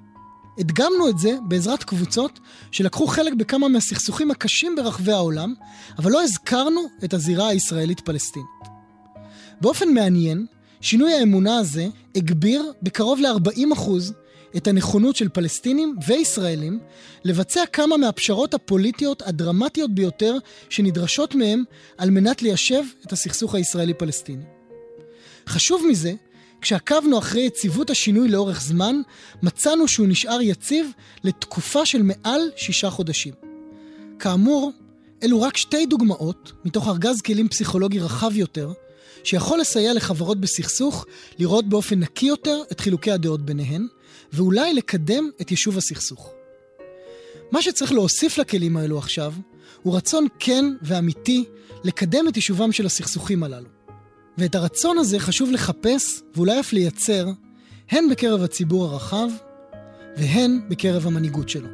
הדגמנו 0.58 1.08
את 1.08 1.18
זה 1.18 1.36
בעזרת 1.48 1.84
קבוצות 1.84 2.40
שלקחו 2.70 3.06
חלק 3.06 3.32
בכמה 3.32 3.68
מהסכסוכים 3.68 4.30
הקשים 4.30 4.76
ברחבי 4.76 5.12
העולם, 5.12 5.54
אבל 5.98 6.10
לא 6.10 6.22
הזכרנו 6.22 6.80
את 7.04 7.14
הזירה 7.14 7.48
הישראלית-פלסטינית. 7.48 8.48
באופן 9.60 9.88
מעניין, 9.94 10.46
שינוי 10.80 11.12
האמונה 11.12 11.58
הזה 11.58 11.86
הגביר 12.16 12.72
בקרוב 12.82 13.20
ל-40% 13.20 13.90
את 14.56 14.66
הנכונות 14.66 15.16
של 15.16 15.28
פלסטינים 15.28 15.96
וישראלים 16.06 16.78
לבצע 17.24 17.66
כמה 17.72 17.96
מהפשרות 17.96 18.54
הפוליטיות 18.54 19.22
הדרמטיות 19.22 19.94
ביותר 19.94 20.36
שנדרשות 20.68 21.34
מהם 21.34 21.64
על 21.98 22.10
מנת 22.10 22.42
ליישב 22.42 22.82
את 23.06 23.12
הסכסוך 23.12 23.54
הישראלי-פלסטיני. 23.54 24.44
חשוב 25.48 25.86
מזה, 25.90 26.12
כשעקבנו 26.60 27.18
אחרי 27.18 27.40
יציבות 27.40 27.90
השינוי 27.90 28.28
לאורך 28.28 28.62
זמן, 28.62 29.00
מצאנו 29.42 29.88
שהוא 29.88 30.06
נשאר 30.06 30.40
יציב 30.40 30.90
לתקופה 31.24 31.86
של 31.86 32.02
מעל 32.02 32.40
שישה 32.56 32.90
חודשים. 32.90 33.34
כאמור, 34.18 34.72
אלו 35.22 35.42
רק 35.42 35.56
שתי 35.56 35.86
דוגמאות 35.86 36.52
מתוך 36.64 36.88
ארגז 36.88 37.20
כלים 37.20 37.48
פסיכולוגי 37.48 37.98
רחב 37.98 38.36
יותר, 38.36 38.72
שיכול 39.24 39.60
לסייע 39.60 39.94
לחברות 39.94 40.40
בסכסוך 40.40 41.06
לראות 41.38 41.68
באופן 41.68 41.98
נקי 41.98 42.26
יותר 42.26 42.62
את 42.72 42.80
חילוקי 42.80 43.10
הדעות 43.10 43.42
ביניהן, 43.42 43.86
ואולי 44.32 44.74
לקדם 44.74 45.30
את 45.40 45.50
יישוב 45.50 45.78
הסכסוך. 45.78 46.30
מה 47.52 47.62
שצריך 47.62 47.92
להוסיף 47.92 48.38
לכלים 48.38 48.76
האלו 48.76 48.98
עכשיו, 48.98 49.32
הוא 49.82 49.96
רצון 49.96 50.26
כן 50.38 50.64
ואמיתי 50.82 51.44
לקדם 51.84 52.28
את 52.28 52.36
יישובם 52.36 52.72
של 52.72 52.86
הסכסוכים 52.86 53.42
הללו. 53.42 53.68
ואת 54.38 54.54
הרצון 54.54 54.98
הזה 54.98 55.18
חשוב 55.18 55.50
לחפש, 55.50 56.22
ואולי 56.34 56.60
אף 56.60 56.72
לייצר, 56.72 57.26
הן 57.90 58.08
בקרב 58.10 58.42
הציבור 58.42 58.84
הרחב, 58.84 59.28
והן 60.16 60.60
בקרב 60.68 61.06
המנהיגות 61.06 61.48
שלו. 61.48 61.68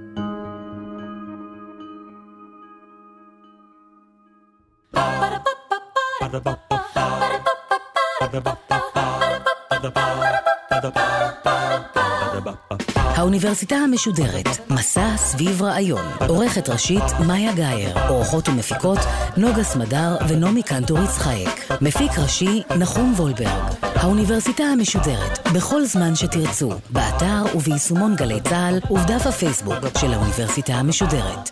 האוניברסיטה 13.17 13.77
המשודרת, 13.77 14.71
מסע 14.71 15.17
סביב 15.17 15.63
רעיון. 15.63 16.07
עורכת 16.29 16.69
ראשית, 16.69 17.03
מאיה 17.27 17.53
גאייר. 17.53 17.99
עורכות 18.09 18.49
ומפיקות, 18.49 18.99
נוגה 19.37 19.65
סמדר 19.65 20.17
ונעמי 20.29 20.63
קנטור 20.63 20.99
יצחייק. 20.99 21.73
מפיק 21.81 22.19
ראשי, 22.19 22.63
נחום 22.79 23.15
וולברג. 23.17 23.75
האוניברסיטה 23.83 24.65
המשודרת, 24.65 25.39
בכל 25.55 25.85
זמן 25.85 26.15
שתרצו, 26.15 26.71
באתר 26.91 27.43
וביישומון 27.55 28.17
גלי 28.17 28.41
צה"ל 28.41 28.81
ובדף 28.91 29.27
הפייסבוק 29.27 29.99
של 29.99 30.13
האוניברסיטה 30.13 30.73
המשודרת. 30.73 31.51